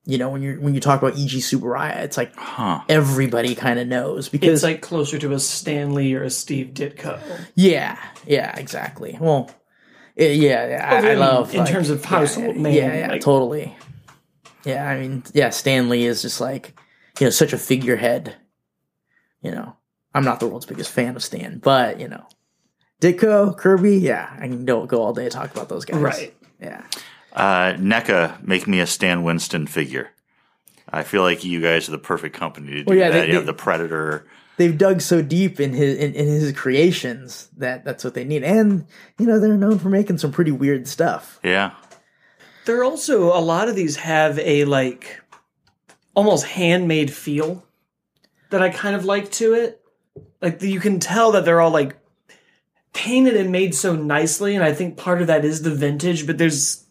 [0.07, 2.81] You know, when you when you talk about Eiji Tsuburaya, it's like Huh.
[2.89, 6.71] everybody kind of knows because It's like closer to a Stan Lee or a Steve
[6.73, 7.19] Ditko.
[7.55, 7.97] yeah,
[8.27, 9.17] yeah, exactly.
[9.19, 9.49] Well,
[10.15, 10.27] yeah,
[10.67, 13.07] yeah I, I I mean, love in like, terms of household yeah, name, Yeah, yeah,
[13.09, 13.75] like- totally.
[14.63, 16.73] Yeah, I mean, yeah, Stan Lee is just like
[17.19, 18.35] you know such a figurehead.
[19.41, 19.75] You know,
[20.13, 22.25] I'm not the world's biggest fan of Stan, but you know,
[23.01, 26.01] Ditko, Kirby, yeah, I can go go all day talk about those guys.
[26.01, 26.33] Right.
[26.59, 26.83] Yeah.
[27.33, 30.09] Uh, NECA, make me a Stan Winston figure.
[30.89, 33.21] I feel like you guys are the perfect company to do Well, yeah, that.
[33.21, 34.25] they- you have the Predator.
[34.57, 38.43] They've dug so deep in his in, in his creations that that's what they need,
[38.43, 38.85] and
[39.19, 41.39] you know they're known for making some pretty weird stuff.
[41.43, 41.73] Yeah.
[42.65, 45.21] There are also a lot of these have a like
[46.15, 47.63] almost handmade feel
[48.49, 49.81] that I kind of like to it.
[50.41, 51.97] Like you can tell that they're all like
[52.93, 56.25] painted and made so nicely, and I think part of that is the vintage.
[56.25, 56.84] But there's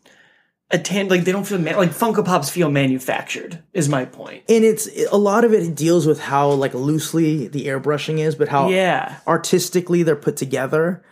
[0.70, 3.62] a tan like they don't feel ma- like Funko Pops feel manufactured.
[3.72, 4.44] Is my point.
[4.48, 8.48] and it's a lot of it deals with how like loosely the airbrushing is but
[8.48, 11.04] how Yeah, artistically they're put together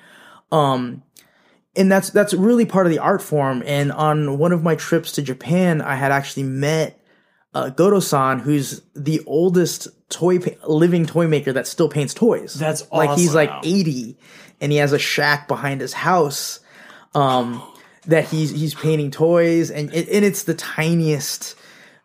[0.50, 1.02] um
[1.76, 5.12] and that's that's really part of the art form and on one of my trips
[5.12, 6.98] to japan i had actually met
[7.54, 12.54] uh, Godo-san, who's the oldest toy pa- living toy maker that still paints toys.
[12.54, 14.16] That's like he's like eighty,
[14.58, 16.60] and he has a shack behind his house.
[17.14, 17.62] Um,
[18.06, 21.54] that he's he's painting toys and it, and it's the tiniest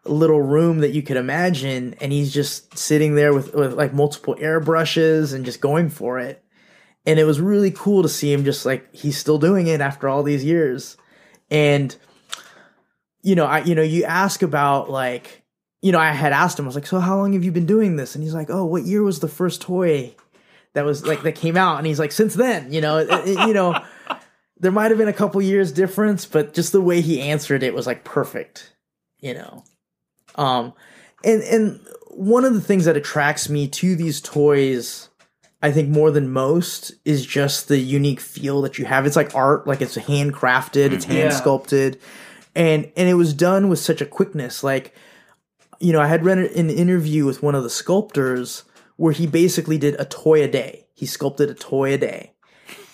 [0.05, 4.35] little room that you could imagine and he's just sitting there with, with like multiple
[4.35, 6.41] airbrushes and just going for it.
[7.05, 10.07] And it was really cool to see him just like he's still doing it after
[10.07, 10.97] all these years.
[11.49, 11.95] And
[13.23, 15.43] you know i you know you ask about like
[15.81, 17.65] you know i had asked him i was like so how long have you been
[17.65, 18.13] doing this?
[18.15, 20.13] And he's like oh what year was the first toy
[20.73, 21.77] that was like that came out?
[21.79, 22.97] And he's like since then you know?
[23.09, 23.81] It, it- you know
[24.59, 27.73] there might have been a couple years difference but just the way he answered it
[27.73, 28.73] was like perfect
[29.19, 29.63] you know
[30.35, 30.73] um
[31.23, 31.79] and and
[32.09, 35.09] one of the things that attracts me to these toys
[35.61, 39.05] I think more than most is just the unique feel that you have.
[39.07, 41.35] It's like art, like it's handcrafted, it's hand Yeah.
[41.35, 41.99] sculpted,
[42.55, 44.63] and and it was done with such a quickness.
[44.63, 44.93] Like,
[45.79, 48.65] you know, I had read an interview with one of the sculptors
[48.97, 50.85] where he basically did a toy a day.
[50.93, 52.33] He sculpted a toy a day,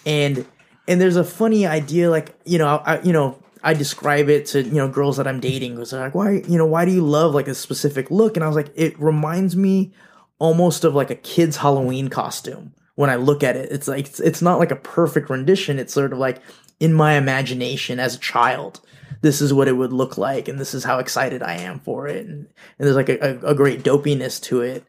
[0.06, 0.46] and
[0.88, 3.40] and there's a funny idea, like you know, I you know.
[3.66, 6.66] I describe it to you know girls that I'm dating they're like, why you know
[6.66, 8.36] why do you love like a specific look?
[8.36, 9.94] And I was like, it reminds me
[10.38, 13.72] almost of like a kid's Halloween costume when I look at it.
[13.72, 15.80] It's like it's, it's not like a perfect rendition.
[15.80, 16.42] It's sort of like
[16.82, 18.82] in my imagination as a child.
[19.22, 22.08] This is what it would look like, and this is how excited I am for
[22.08, 22.26] it.
[22.26, 22.48] And, and
[22.86, 24.84] there's like a, a, a great dopiness to it,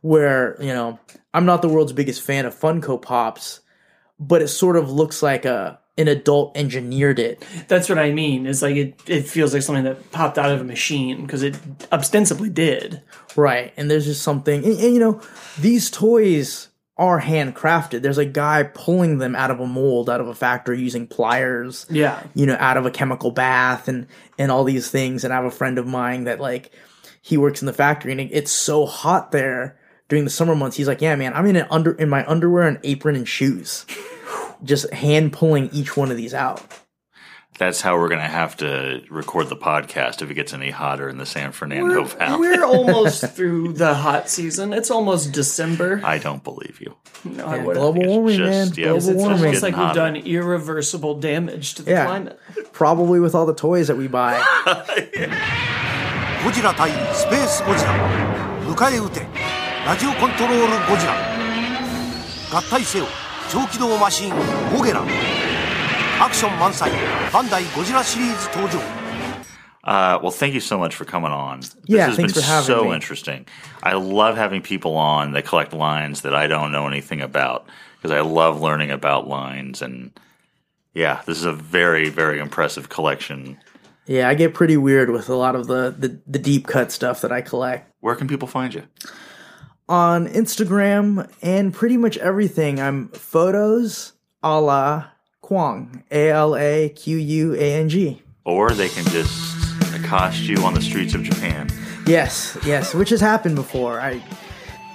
[0.00, 0.98] where you know
[1.32, 3.60] I'm not the world's biggest fan of Funko Pops,
[4.18, 7.42] but it sort of looks like a an adult engineered it.
[7.68, 8.46] That's what I mean.
[8.46, 11.56] It's like it, it feels like something that popped out of a machine because it
[11.90, 13.00] ostensibly did.
[13.34, 13.72] Right.
[13.78, 15.22] And there's just something, and, and, you know,
[15.58, 18.02] these toys are handcrafted.
[18.02, 21.86] There's a guy pulling them out of a mold, out of a factory using pliers,
[21.88, 22.22] Yeah.
[22.34, 24.06] you know, out of a chemical bath and,
[24.38, 25.24] and all these things.
[25.24, 26.72] And I have a friend of mine that like,
[27.22, 29.78] he works in the factory and it, it's so hot there
[30.09, 30.77] during the summer months.
[30.77, 33.85] He's like, yeah, man, I'm in an under, in my underwear and apron and shoes,
[34.63, 36.61] just hand pulling each one of these out.
[37.57, 41.07] That's how we're going to have to record the podcast if it gets any hotter
[41.09, 42.39] in the San Fernando We're, Valley.
[42.39, 44.73] we're almost through the hot season.
[44.73, 46.01] It's almost December.
[46.03, 46.95] I don't believe you.
[47.23, 47.75] No, I Yeah, wouldn't.
[47.83, 48.67] global warming, just- man.
[48.69, 49.37] yeah, global it's It's warming.
[49.45, 49.99] almost like getting we've hotter.
[49.99, 52.05] done irreversible damage to the Yeah.
[52.05, 52.39] climate.
[52.71, 54.41] Probably with all the toys that we buy.
[56.43, 57.93] ゴジラ対スペースゴジラ
[58.65, 59.27] 迎え撃て
[59.85, 61.15] ラジオコントロールゴジラ
[62.51, 63.05] 合体せよ
[63.49, 64.33] 超機動マシン
[64.75, 65.01] ゴゲラ
[66.21, 66.91] アクション満載
[67.33, 68.79] バンダイゴジラシリーズ登場
[69.83, 71.59] Uh, well, thank you so much for coming on.
[71.61, 72.93] This Yeah, has thanks been for having so me.
[72.93, 73.47] interesting.
[73.81, 77.65] I love having people on that collect lines that I don't know anything about
[77.97, 79.81] because I love learning about lines.
[79.81, 80.11] And
[80.93, 83.57] yeah, this is a very, very impressive collection.
[84.05, 87.21] Yeah, I get pretty weird with a lot of the, the, the deep cut stuff
[87.21, 87.91] that I collect.
[88.01, 88.83] Where can people find you?
[89.88, 95.04] On Instagram and pretty much everything, I'm photos a la
[95.42, 96.02] Kwang.
[96.10, 98.20] A L A Q U A N G.
[98.44, 99.56] Or they can just
[99.94, 101.70] accost you on the streets of Japan.
[102.06, 104.00] Yes, yes, which has happened before.
[104.00, 104.20] I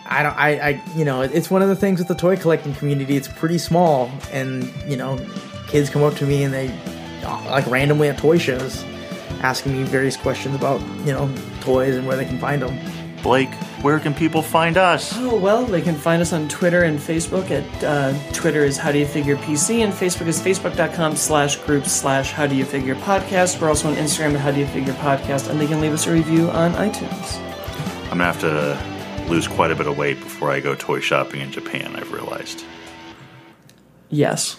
[0.08, 2.74] I don't I, I you know, it's one of the things with the toy collecting
[2.76, 5.18] community, it's pretty small and, you know,
[5.68, 6.68] kids come up to me and they
[7.22, 8.84] like randomly at toy shows
[9.42, 12.78] asking me various questions about, you know, toys and where they can find them.
[13.24, 15.14] Blake, where can people find us?
[15.16, 17.52] Oh, well, they can find us on Twitter and Facebook.
[17.52, 21.92] At uh, Twitter is How Do You Figure PC, and Facebook is facebook.com slash groups
[21.92, 23.62] slash How Do You Figure Podcast.
[23.62, 26.08] We're also on Instagram at How Do You Figure Podcast, and they can leave us
[26.08, 27.38] a review on iTunes.
[28.12, 31.00] I'm going to have to lose quite a bit of weight before I go toy
[31.00, 32.66] shopping in Japan, I've realized.
[34.10, 34.58] Yes.